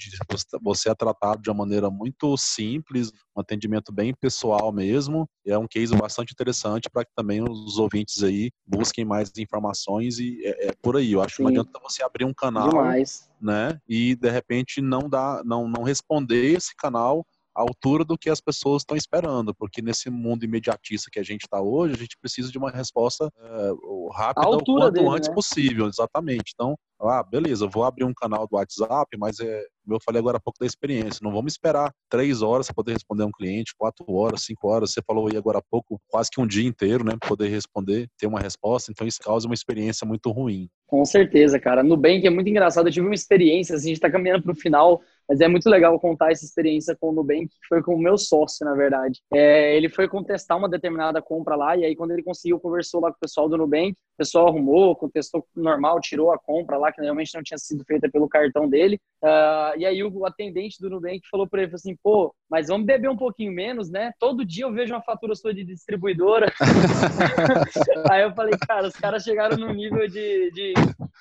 você 0.63 0.89
é 0.89 0.95
tratado 0.95 1.43
de 1.43 1.51
uma 1.51 1.59
maneira 1.59 1.91
muito 1.91 2.35
simples, 2.39 3.13
um 3.37 3.41
atendimento 3.41 3.93
bem 3.93 4.15
pessoal 4.15 4.73
mesmo. 4.73 5.29
É 5.47 5.59
um 5.59 5.67
case 5.67 5.95
bastante 5.95 6.33
interessante 6.33 6.89
para 6.91 7.05
que 7.05 7.13
também 7.15 7.43
os 7.43 7.79
ouvintes 7.79 8.23
aí 8.23 8.51
busquem 8.67 9.05
mais 9.05 9.31
informações 9.37 10.19
e 10.19 10.41
é, 10.43 10.69
é 10.69 10.73
por 10.81 10.97
aí. 10.97 11.13
Eu 11.13 11.21
acho 11.21 11.37
Sim. 11.37 11.37
que 11.37 11.43
não 11.43 11.51
adianta 11.51 11.81
você 11.83 12.03
abrir 12.03 12.25
um 12.25 12.35
canal, 12.35 12.71
Demais. 12.71 13.29
né? 13.39 13.79
E 13.87 14.15
de 14.17 14.31
repente 14.31 14.81
não 14.81 15.09
dá, 15.09 15.43
não, 15.45 15.69
não 15.69 15.83
responder 15.83 16.57
esse 16.57 16.75
canal 16.75 17.27
à 17.57 17.63
altura 17.63 18.05
do 18.05 18.19
que 18.19 18.29
as 18.29 18.41
pessoas 18.41 18.83
estão 18.83 18.97
esperando, 18.97 19.55
porque 19.55 19.81
nesse 19.81 20.11
mundo 20.11 20.45
imediatista 20.45 21.11
que 21.11 21.19
a 21.19 21.23
gente 21.23 21.43
está 21.45 21.61
hoje, 21.61 21.95
a 21.95 21.99
gente 21.99 22.17
precisa 22.21 22.53
de 22.53 22.59
uma 22.59 22.71
resposta 22.71 23.33
é, 23.41 23.71
rápida 24.13 24.49
o 24.51 24.63
quanto 24.63 25.11
antes 25.11 25.29
né? 25.29 25.35
possível, 25.35 25.87
exatamente. 25.87 26.53
Então, 26.55 26.79
ah, 27.01 27.23
beleza, 27.23 27.67
vou 27.67 27.85
abrir 27.85 28.05
um 28.05 28.15
canal 28.15 28.47
do 28.47 28.57
WhatsApp, 28.57 29.07
mas 29.19 29.39
é, 29.41 29.65
eu 29.89 29.99
falei 30.05 30.21
agora 30.21 30.39
há 30.39 30.41
pouco 30.41 30.59
da 30.59 30.67
experiência, 30.67 31.21
não 31.23 31.33
vamos 31.33 31.53
esperar 31.53 31.93
três 32.09 32.43
horas 32.43 32.67
para 32.67 32.75
poder 32.75 32.93
responder 32.93 33.25
um 33.25 33.31
cliente, 33.31 33.75
quatro 33.77 34.05
horas, 34.13 34.43
cinco 34.45 34.69
horas, 34.69 34.93
você 34.93 35.03
falou 35.07 35.29
aí 35.29 35.37
agora 35.37 35.59
há 35.59 35.63
pouco, 35.71 36.01
quase 36.09 36.31
que 36.31 36.41
um 36.41 36.47
dia 36.47 36.67
inteiro, 36.67 37.05
né, 37.05 37.17
para 37.19 37.29
poder 37.29 37.49
responder, 37.49 38.09
ter 38.19 38.27
uma 38.27 38.41
resposta, 38.41 38.91
então 38.91 39.07
isso 39.07 39.21
causa 39.21 39.47
uma 39.47 39.55
experiência 39.55 40.07
muito 40.07 40.31
ruim. 40.31 40.69
Com 40.87 41.05
certeza, 41.05 41.59
cara. 41.59 41.83
No 41.83 41.91
Nubank 41.91 42.25
é 42.25 42.31
muito 42.31 42.49
engraçado, 42.49 42.87
eu 42.87 42.93
tive 42.93 43.07
uma 43.07 43.15
experiência, 43.15 43.75
assim, 43.75 43.87
a 43.87 43.89
gente 43.89 43.97
está 43.97 44.11
caminhando 44.11 44.45
para 44.45 44.53
o 44.53 44.57
final, 44.57 45.01
mas 45.29 45.41
é 45.41 45.49
muito 45.49 45.69
legal 45.69 45.99
contar 45.99 46.31
essa 46.31 46.45
experiência 46.45 46.97
com 46.99 47.11
o 47.11 47.13
Nubank, 47.13 47.49
que 47.49 47.69
foi 47.69 47.83
com 47.83 47.95
o 47.95 47.99
meu 47.99 48.17
sócio, 48.17 48.65
na 48.65 48.75
verdade. 48.75 49.21
É, 49.35 49.77
ele 49.77 49.89
foi 49.89 50.09
contestar 50.09 50.57
uma 50.57 50.69
determinada 50.69 51.21
compra 51.21 51.57
lá, 51.57 51.77
e 51.77 51.85
aí 51.85 51.97
quando 51.97 52.13
ele 52.13 52.23
conseguiu, 52.23 52.61
conversou 52.61 53.01
lá 53.01 53.11
com 53.11 53.17
o 53.17 53.21
pessoal 53.21 53.49
do 53.49 53.57
Nubank, 53.57 53.97
o 54.17 54.25
pessoal 54.25 54.49
arrumou, 54.49 54.97
contestou 54.97 55.47
normal, 55.55 56.01
tirou 56.01 56.33
a 56.33 56.39
compra 56.39 56.79
lá, 56.79 56.91
que 56.91 57.03
realmente 57.03 57.35
não 57.35 57.43
tinha 57.43 57.59
sido 57.59 57.85
feita 57.85 58.11
pelo 58.11 58.29
cartão 58.29 58.67
dele. 58.67 58.99
Uh, 59.23 59.77
e 59.77 59.85
aí 59.85 60.03
o 60.03 60.25
atendente 60.25 60.81
do 60.81 60.89
Nubank 60.89 61.21
falou 61.31 61.47
para 61.47 61.63
ele 61.63 61.75
assim, 61.75 61.95
pô, 62.03 62.35
mas 62.51 62.69
vamos 62.69 62.87
beber 62.87 63.11
um 63.11 63.17
pouquinho 63.17 63.53
menos, 63.53 63.91
né? 63.91 64.13
Todo 64.19 64.45
dia 64.45 64.65
eu 64.65 64.73
vejo 64.73 64.95
uma 64.95 65.03
fatura 65.03 65.35
sua 65.35 65.53
de 65.53 65.65
distribuidora. 65.65 66.51
aí 68.11 68.23
eu 68.23 68.33
falei, 68.35 68.55
cara, 68.67 68.89
os 68.89 68.97
caras 68.97 69.23
chegaram 69.23 69.59
num 69.59 69.75
nível 69.75 70.09
de, 70.09 70.51
de 70.53 70.75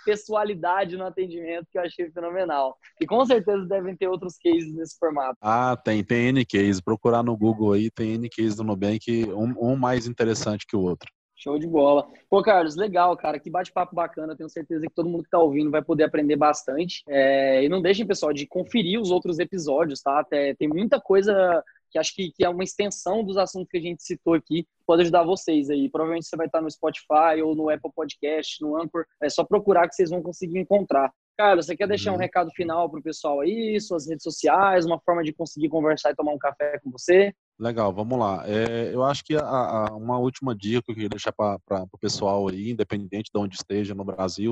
pessoalidade 0.06 0.96
no 0.96 1.06
atendimento 1.06 1.68
que 1.70 1.78
eu 1.78 1.84
achei 1.84 2.10
fenomenal. 2.12 2.78
E 3.02 3.06
com 3.06 3.26
certeza 3.26 3.66
devem 3.66 3.96
ter 3.96 4.08
outros 4.08 4.38
cases 4.38 4.74
nesse 4.74 4.98
formato. 4.98 5.36
Ah, 5.42 5.76
tem, 5.76 6.02
tem 6.02 6.30
N 6.30 6.46
case. 6.46 6.82
Procurar 6.82 7.24
no 7.24 7.36
Google 7.36 7.74
aí, 7.74 7.92
tem 7.92 8.14
N 8.14 8.30
case 8.30 8.56
do 8.56 8.64
Nubank, 8.64 9.26
um, 9.34 9.72
um 9.72 9.76
mais 9.76 10.08
interessante 10.08 10.66
que 10.66 10.78
o 10.78 10.82
outro. 10.82 11.12
Show 11.46 11.60
de 11.60 11.68
bola. 11.68 12.08
Pô, 12.28 12.42
Carlos, 12.42 12.76
legal, 12.76 13.16
cara. 13.16 13.40
Que 13.40 13.52
bate-papo 13.52 13.94
bacana. 13.94 14.36
Tenho 14.36 14.50
certeza 14.50 14.82
que 14.82 14.94
todo 14.96 15.08
mundo 15.08 15.24
que 15.24 15.30
tá 15.30 15.38
ouvindo 15.38 15.70
vai 15.70 15.84
poder 15.84 16.06
aprender 16.06 16.36
bastante. 16.36 17.04
É, 17.08 17.64
e 17.64 17.70
não 17.70 17.84
deixem, 17.84 18.04
pessoal, 18.04 18.34
de 18.34 18.48
conferir 18.48 19.00
os 19.00 19.12
outros 19.12 19.38
episódios, 19.38 20.02
tá? 20.02 20.20
Até, 20.20 20.56
tem 20.56 20.68
muita 20.68 21.00
coisa 21.00 21.64
que 21.92 22.00
acho 22.00 22.16
que, 22.16 22.32
que 22.32 22.44
é 22.44 22.50
uma 22.50 22.64
extensão 22.64 23.24
dos 23.24 23.38
assuntos 23.38 23.70
que 23.70 23.78
a 23.78 23.82
gente 23.82 24.02
citou 24.02 24.34
aqui. 24.34 24.68
Pode 24.88 25.04
ajudar 25.04 25.22
vocês 25.22 25.70
aí. 25.70 25.88
Provavelmente 25.88 26.26
você 26.26 26.36
vai 26.36 26.48
estar 26.48 26.62
no 26.62 26.72
Spotify 26.72 27.40
ou 27.44 27.54
no 27.54 27.70
Apple 27.70 27.92
Podcast, 27.96 28.60
no 28.64 28.76
Anchor. 28.82 29.06
É 29.22 29.30
só 29.30 29.44
procurar 29.44 29.88
que 29.88 29.94
vocês 29.94 30.10
vão 30.10 30.24
conseguir 30.24 30.58
encontrar. 30.58 31.14
Carlos, 31.38 31.68
você 31.68 31.76
quer 31.76 31.88
deixar 31.88 32.10
um 32.10 32.14
uhum. 32.14 32.20
recado 32.20 32.50
final 32.56 32.90
para 32.90 33.00
o 33.00 33.04
pessoal 33.04 33.42
aí, 33.42 33.80
suas 33.80 34.08
redes 34.08 34.24
sociais, 34.24 34.86
uma 34.86 35.00
forma 35.00 35.22
de 35.22 35.34
conseguir 35.34 35.70
conversar 35.70 36.12
e 36.12 36.16
tomar 36.16 36.32
um 36.32 36.40
café 36.40 36.80
com 36.80 36.90
você? 36.90 37.36
Legal, 37.58 37.94
vamos 37.94 38.20
lá. 38.20 38.44
É, 38.46 38.94
eu 38.94 39.02
acho 39.02 39.24
que 39.24 39.34
a, 39.34 39.42
a, 39.42 39.96
uma 39.96 40.18
última 40.18 40.54
dica 40.54 40.82
que 40.82 40.92
eu 40.92 40.96
queria 40.96 41.08
deixar 41.08 41.32
para 41.32 41.58
o 41.90 41.98
pessoal 41.98 42.50
aí, 42.50 42.72
independente 42.72 43.32
de 43.34 43.40
onde 43.40 43.56
esteja 43.56 43.96
no 43.96 44.04
Brasil, 44.04 44.52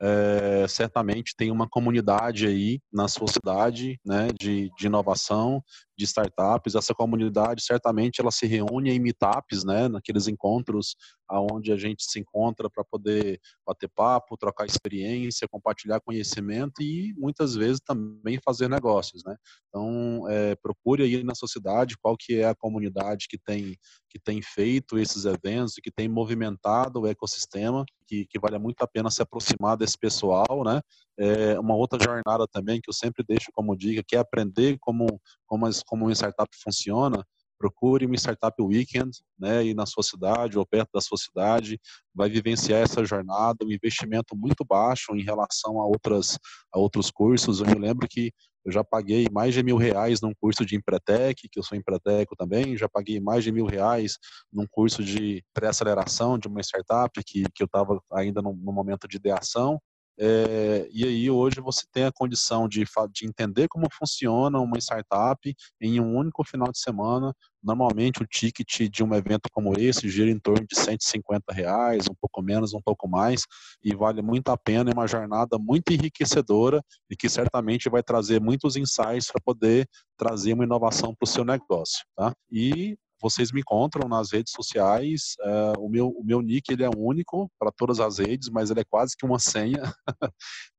é, 0.00 0.64
certamente 0.68 1.34
tem 1.36 1.50
uma 1.50 1.68
comunidade 1.68 2.46
aí 2.46 2.80
na 2.92 3.08
sua 3.08 3.26
cidade, 3.26 3.98
né, 4.06 4.28
de, 4.38 4.70
de 4.78 4.86
inovação, 4.86 5.60
de 5.98 6.04
startups. 6.04 6.76
Essa 6.76 6.94
comunidade 6.94 7.60
certamente 7.60 8.20
ela 8.20 8.30
se 8.30 8.46
reúne 8.46 8.90
em 8.90 9.00
meetups, 9.00 9.64
né, 9.64 9.88
naqueles 9.88 10.28
encontros 10.28 10.94
aonde 11.28 11.72
a 11.72 11.76
gente 11.76 12.04
se 12.04 12.20
encontra 12.20 12.68
para 12.70 12.84
poder 12.84 13.40
bater 13.66 13.88
papo, 13.88 14.36
trocar 14.36 14.66
experiência, 14.66 15.48
compartilhar 15.48 16.00
conhecimento 16.00 16.82
e 16.82 17.14
muitas 17.16 17.54
vezes 17.54 17.80
também 17.80 18.38
fazer 18.44 18.68
negócios, 18.68 19.24
né? 19.24 19.36
Então, 19.68 20.28
é, 20.28 20.54
procure 20.94 21.02
aí 21.02 21.24
na 21.24 21.34
sua 21.34 21.48
cidade 21.48 21.96
qual 21.98 22.16
que 22.16 22.40
é 22.40 22.46
a 22.46 22.54
comunidade 22.54 23.26
que 23.28 23.38
tem 23.38 23.76
que 24.08 24.18
tem 24.18 24.40
feito 24.40 24.96
esses 24.96 25.24
eventos 25.24 25.76
e 25.76 25.82
que 25.82 25.90
tem 25.90 26.08
movimentado 26.08 27.00
o 27.00 27.06
ecossistema, 27.08 27.84
que, 28.06 28.24
que 28.26 28.38
vale 28.38 28.56
muito 28.60 28.80
a 28.80 28.86
pena 28.86 29.10
se 29.10 29.20
aproximar 29.20 29.76
desse 29.76 29.98
pessoal, 29.98 30.62
né? 30.64 30.80
É 31.18 31.58
uma 31.58 31.74
outra 31.74 31.98
jornada 32.00 32.46
também 32.46 32.80
que 32.80 32.88
eu 32.88 32.94
sempre 32.94 33.24
deixo 33.26 33.50
como 33.52 33.76
dica, 33.76 34.04
que 34.06 34.14
é 34.14 34.20
aprender 34.20 34.78
como 34.80 35.20
como, 35.46 35.66
como 35.84 36.04
uma 36.04 36.12
startup 36.12 36.48
funciona, 36.62 37.24
procure 37.58 38.06
uma 38.06 38.16
Startup 38.16 38.60
Weekend, 38.62 39.10
né, 39.38 39.64
e 39.64 39.74
na 39.74 39.86
sua 39.86 40.02
cidade 40.02 40.58
ou 40.58 40.66
perto 40.66 40.90
da 40.92 41.00
sua 41.00 41.16
cidade, 41.16 41.80
vai 42.14 42.28
vivenciar 42.28 42.82
essa 42.82 43.04
jornada, 43.04 43.64
um 43.64 43.72
investimento 43.72 44.36
muito 44.36 44.64
baixo 44.64 45.14
em 45.16 45.22
relação 45.22 45.80
a 45.80 45.86
outras 45.86 46.38
a 46.72 46.78
outros 46.78 47.10
cursos. 47.10 47.60
Eu 47.60 47.66
me 47.66 47.78
lembro 47.78 48.06
que 48.08 48.32
Eu 48.64 48.72
já 48.72 48.82
paguei 48.82 49.26
mais 49.30 49.54
de 49.54 49.62
mil 49.62 49.76
reais 49.76 50.20
num 50.20 50.32
curso 50.40 50.64
de 50.64 50.74
Empretec, 50.74 51.48
que 51.50 51.58
eu 51.58 51.62
sou 51.62 51.76
empreteco 51.76 52.34
também, 52.34 52.76
já 52.76 52.88
paguei 52.88 53.20
mais 53.20 53.44
de 53.44 53.52
mil 53.52 53.66
reais 53.66 54.18
num 54.52 54.66
curso 54.70 55.04
de 55.04 55.44
pré-aceleração 55.52 56.38
de 56.38 56.48
uma 56.48 56.60
startup 56.60 57.22
que, 57.24 57.44
que 57.54 57.62
eu 57.62 57.66
estava 57.66 58.00
ainda 58.12 58.40
no, 58.40 58.54
no 58.54 58.72
momento 58.72 59.06
de 59.06 59.16
ideação. 59.16 59.78
É, 60.18 60.88
e 60.92 61.04
aí 61.04 61.30
hoje 61.30 61.60
você 61.60 61.84
tem 61.92 62.04
a 62.04 62.12
condição 62.12 62.68
de, 62.68 62.84
de 63.12 63.26
entender 63.26 63.66
como 63.68 63.86
funciona 63.92 64.60
uma 64.60 64.78
startup 64.78 65.54
em 65.80 66.00
um 66.00 66.16
único 66.16 66.44
final 66.44 66.70
de 66.70 66.78
semana. 66.78 67.34
Normalmente 67.62 68.22
o 68.22 68.26
ticket 68.26 68.90
de 68.90 69.02
um 69.02 69.14
evento 69.14 69.48
como 69.50 69.78
esse 69.78 70.08
gira 70.08 70.30
em 70.30 70.38
torno 70.38 70.66
de 70.66 70.78
150 70.78 71.52
reais, 71.52 72.04
um 72.10 72.14
pouco 72.14 72.42
menos, 72.42 72.74
um 72.74 72.80
pouco 72.80 73.08
mais, 73.08 73.42
e 73.82 73.94
vale 73.94 74.22
muito 74.22 74.50
a 74.50 74.56
pena. 74.56 74.90
É 74.90 74.94
uma 74.94 75.06
jornada 75.06 75.58
muito 75.58 75.92
enriquecedora 75.92 76.82
e 77.10 77.16
que 77.16 77.28
certamente 77.28 77.88
vai 77.88 78.02
trazer 78.02 78.40
muitos 78.40 78.76
insights 78.76 79.30
para 79.30 79.40
poder 79.42 79.88
trazer 80.16 80.52
uma 80.52 80.64
inovação 80.64 81.14
para 81.14 81.24
o 81.24 81.28
seu 81.28 81.44
negócio. 81.44 82.04
Tá? 82.16 82.34
E 82.52 82.96
vocês 83.24 83.50
me 83.50 83.60
encontram 83.60 84.06
nas 84.06 84.32
redes 84.32 84.52
sociais. 84.52 85.34
Uh, 85.40 85.86
o, 85.86 85.88
meu, 85.88 86.08
o 86.08 86.22
meu 86.22 86.42
nick 86.42 86.70
ele 86.70 86.84
é 86.84 86.90
único 86.94 87.50
para 87.58 87.72
todas 87.72 87.98
as 87.98 88.18
redes, 88.18 88.50
mas 88.50 88.70
ele 88.70 88.80
é 88.80 88.84
quase 88.84 89.16
que 89.16 89.24
uma 89.24 89.38
senha. 89.38 89.82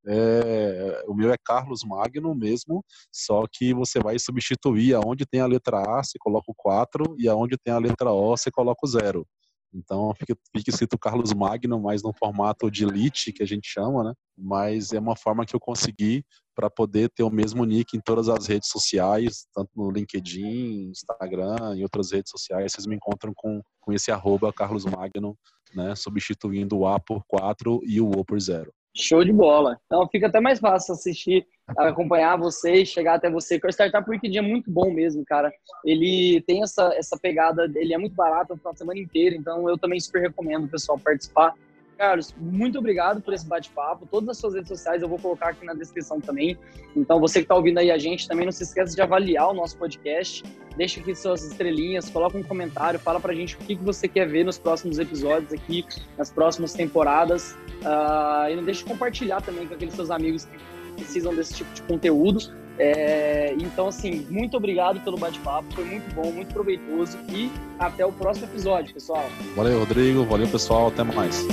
é, 0.05 1.03
o 1.10 1.15
meu 1.15 1.34
é 1.34 1.38
Carlos 1.43 1.84
Magno 1.84 2.36
mesmo, 2.36 2.86
só 3.12 3.45
que 3.51 3.73
você 3.73 3.99
vai 3.99 4.19
substituir 4.19 4.93
aonde 4.93 5.25
tem 5.25 5.41
a 5.41 5.47
letra 5.47 5.79
A, 5.79 6.03
você 6.03 6.19
coloca 6.19 6.51
o 6.51 6.55
4, 6.55 7.15
e 7.17 7.27
aonde 7.27 7.58
tem 7.58 7.73
a 7.73 7.79
letra 7.79 8.12
O, 8.12 8.38
você 8.38 8.51
coloca 8.51 8.81
o 8.84 8.88
0. 8.88 9.27
Então 9.75 10.13
fica, 10.17 10.38
fica 10.55 10.69
escrito 10.69 10.97
Carlos 10.97 11.33
Magno, 11.33 11.79
mas 11.79 12.01
no 12.01 12.13
formato 12.17 12.71
de 12.71 12.85
elite 12.85 13.33
que 13.33 13.43
a 13.43 13.45
gente 13.45 13.67
chama, 13.67 14.05
né? 14.05 14.13
Mas 14.38 14.93
é 14.93 14.99
uma 14.99 15.17
forma 15.17 15.45
que 15.45 15.53
eu 15.53 15.59
consegui 15.59 16.23
para 16.55 16.69
poder 16.69 17.09
ter 17.09 17.23
o 17.23 17.29
mesmo 17.29 17.65
nick 17.65 17.97
em 17.97 17.99
todas 17.99 18.29
as 18.29 18.47
redes 18.47 18.69
sociais, 18.69 19.45
tanto 19.53 19.69
no 19.75 19.91
LinkedIn, 19.91 20.89
Instagram 20.89 21.75
e 21.75 21.83
outras 21.83 22.13
redes 22.13 22.31
sociais. 22.31 22.71
Vocês 22.71 22.88
me 22.88 22.95
encontram 22.95 23.33
com, 23.35 23.61
com 23.81 23.91
esse 23.91 24.09
arroba 24.11 24.53
Carlos 24.53 24.85
Magno, 24.85 25.38
né? 25.73 25.93
Substituindo 25.95 26.77
o 26.77 26.88
A 26.88 26.97
por 26.97 27.23
4 27.27 27.81
e 27.83 27.99
o 27.99 28.09
O 28.09 28.23
por 28.23 28.39
0. 28.39 28.71
Show 28.95 29.25
de 29.25 29.34
bola. 29.34 29.77
Então 29.86 30.08
fica 30.08 30.27
até 30.27 30.39
mais 30.39 30.60
fácil 30.60 30.93
assistir, 30.93 31.45
acompanhar 31.77 32.38
vocês, 32.38 32.88
chegar 32.88 33.15
até 33.15 33.29
você. 33.29 33.60
O 33.62 33.69
Startup 33.69 34.10
Weekend 34.10 34.38
é 34.38 34.41
muito 34.41 34.71
bom 34.71 34.89
mesmo, 34.89 35.25
cara. 35.25 35.51
Ele 35.84 36.41
tem 36.47 36.63
essa, 36.63 36.93
essa 36.95 37.17
pegada, 37.21 37.69
ele 37.75 37.93
é 37.93 37.97
muito 37.97 38.15
barato 38.15 38.58
a 38.65 38.75
semana 38.75 38.99
inteira, 38.99 39.36
então 39.36 39.67
eu 39.69 39.77
também 39.77 39.99
super 39.99 40.21
recomendo 40.21 40.65
o 40.65 40.69
pessoal 40.69 40.97
participar. 40.97 41.53
Carlos, 41.97 42.36
muito 42.38 42.77
obrigado 42.77 43.21
por 43.21 43.34
esse 43.34 43.45
bate-papo. 43.45 44.05
Todas 44.05 44.29
as 44.29 44.38
suas 44.38 44.53
redes 44.53 44.67
sociais 44.67 45.01
eu 45.01 45.08
vou 45.08 45.17
colocar 45.17 45.49
aqui 45.49 45.65
na 45.65 45.73
descrição 45.73 46.19
também. 46.19 46.58
Então, 46.95 47.19
você 47.19 47.39
que 47.39 47.45
está 47.45 47.55
ouvindo 47.55 47.77
aí 47.77 47.89
a 47.89 47.97
gente, 47.97 48.27
também 48.27 48.45
não 48.45 48.51
se 48.51 48.63
esqueça 48.63 48.93
de 48.93 49.01
avaliar 49.01 49.49
o 49.49 49.53
nosso 49.53 49.77
podcast. 49.77 50.43
Deixa 50.75 50.99
aqui 50.99 51.15
suas 51.15 51.43
estrelinhas, 51.43 52.10
coloca 52.10 52.38
um 52.38 52.43
comentário, 52.43 52.99
fala 52.99 53.19
pra 53.19 53.34
gente 53.34 53.55
o 53.55 53.60
que, 53.60 53.75
que 53.75 53.84
você 53.84 54.08
quer 54.08 54.27
ver 54.27 54.43
nos 54.43 54.58
próximos 54.58 54.99
episódios 54.99 55.53
aqui, 55.53 55.86
nas 56.17 56.29
próximas 56.29 56.73
temporadas. 56.73 57.53
Uh, 57.81 58.51
e 58.51 58.55
não 58.55 58.63
deixe 58.63 58.84
de 58.84 58.89
compartilhar 58.89 59.41
também 59.41 59.65
com 59.65 59.73
aqueles 59.73 59.93
seus 59.93 60.12
amigos 60.12 60.45
que 60.45 60.58
precisam 60.95 61.34
desse 61.34 61.53
tipo 61.53 61.73
de 61.73 61.81
conteúdo. 61.84 62.64
É, 62.77 63.53
então, 63.57 63.88
assim, 63.88 64.25
muito 64.29 64.57
obrigado 64.57 64.99
pelo 65.01 65.17
bate-papo, 65.17 65.73
foi 65.73 65.85
muito 65.85 66.13
bom, 66.13 66.31
muito 66.31 66.53
proveitoso 66.53 67.17
e 67.29 67.49
até 67.79 68.05
o 68.05 68.11
próximo 68.11 68.47
episódio, 68.47 68.93
pessoal. 68.93 69.25
Valeu, 69.55 69.79
Rodrigo, 69.79 70.25
valeu, 70.25 70.47
pessoal, 70.47 70.88
até 70.88 71.03
mais. 71.03 71.45